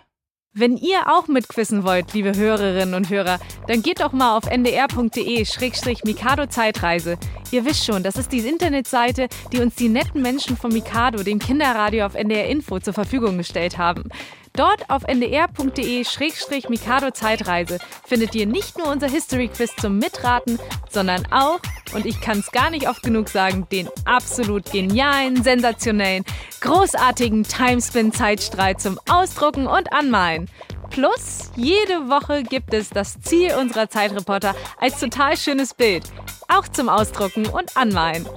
Wenn 0.55 0.77
ihr 0.77 1.11
auch 1.11 1.29
mitquissen 1.29 1.83
wollt, 1.83 2.13
liebe 2.13 2.37
Hörerinnen 2.37 2.95
und 2.95 3.09
Hörer, 3.09 3.41
dann 3.69 3.81
geht 3.81 4.01
doch 4.01 4.13
mal 4.13 4.37
auf 4.37 4.47
ndr.de-mikado 4.47 6.47
Zeitreise. 6.47 7.17
Ihr 7.53 7.65
wisst 7.65 7.87
schon, 7.87 8.03
das 8.03 8.17
ist 8.17 8.33
die 8.33 8.41
Internetseite, 8.41 9.29
die 9.51 9.61
uns 9.61 9.77
die 9.77 9.89
netten 9.89 10.21
Menschen 10.21 10.59
vom 10.59 10.73
Mikado, 10.73 11.23
dem 11.23 11.39
Kinderradio 11.39 12.05
auf 12.05 12.15
NDR 12.15 12.49
Info, 12.49 12.81
zur 12.81 12.93
Verfügung 12.93 13.39
gestellt 13.39 13.79
haben. 13.79 14.11
Dort 14.55 14.91
auf 14.91 15.05
ndr.de-mikado 15.05 17.11
Zeitreise 17.12 17.79
findet 18.05 18.35
ihr 18.35 18.47
nicht 18.47 18.77
nur 18.77 18.88
unser 18.88 19.09
History 19.09 19.49
Quiz 19.49 19.71
zum 19.81 19.99
Mitraten, 19.99 20.59
sondern 20.91 21.27
auch, 21.33 21.59
und 21.95 22.05
ich 22.05 22.21
kann 22.21 22.41
es 22.41 22.53
gar 22.53 22.69
nicht 22.69 22.87
oft 22.87 23.03
genug 23.03 23.31
sagen, 23.31 23.67
den 23.73 23.88
absolut 24.05 24.71
genialen, 24.71 25.43
sensationellen, 25.43 26.25
großartigen 26.61 27.45
Timespin-Zeitstrahl 27.45 28.77
zum 28.77 29.01
Ausdrucken 29.09 29.67
und 29.67 29.91
Anmalen. 29.93 30.51
Plus, 30.91 31.51
jede 31.57 32.11
Woche 32.11 32.43
gibt 32.43 32.75
es 32.75 32.91
das 32.91 33.19
Ziel 33.23 33.55
unserer 33.55 33.88
Zeitreporter 33.88 34.55
als 34.79 35.01
total 35.01 35.38
schönes 35.38 35.73
Bild. 35.73 36.05
Auch 36.49 36.69
zum 36.69 36.91
Ausdrucken 36.91 37.47
und 37.47 37.79
Anmalen. 37.79 38.29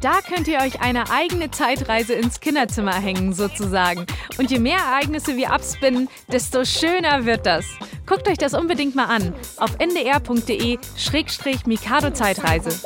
Da 0.00 0.20
könnt 0.20 0.46
ihr 0.46 0.60
euch 0.60 0.80
eine 0.80 1.10
eigene 1.10 1.50
Zeitreise 1.50 2.14
ins 2.14 2.38
Kinderzimmer 2.38 2.94
hängen, 2.94 3.32
sozusagen. 3.32 4.06
Und 4.38 4.48
je 4.50 4.60
mehr 4.60 4.78
Ereignisse 4.78 5.36
wir 5.36 5.52
abspinnen, 5.52 6.08
desto 6.30 6.64
schöner 6.64 7.26
wird 7.26 7.44
das. 7.46 7.66
Guckt 8.06 8.28
euch 8.28 8.38
das 8.38 8.54
unbedingt 8.54 8.94
mal 8.94 9.06
an 9.06 9.34
auf 9.56 9.76
ndr.de-mikado 9.78 12.12
Zeitreise. 12.12 12.80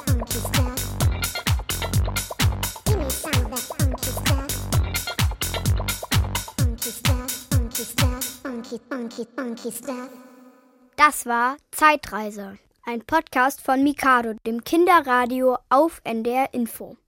Das 10.97 11.27
war 11.27 11.59
Zeitreise, 11.73 12.57
ein 12.85 13.03
Podcast 13.03 13.61
von 13.61 13.83
Mikado, 13.85 14.35
dem 14.45 14.65
Kinderradio 14.65 15.57
auf 15.69 16.01
NDR 16.05 16.53
Info. 16.53 16.97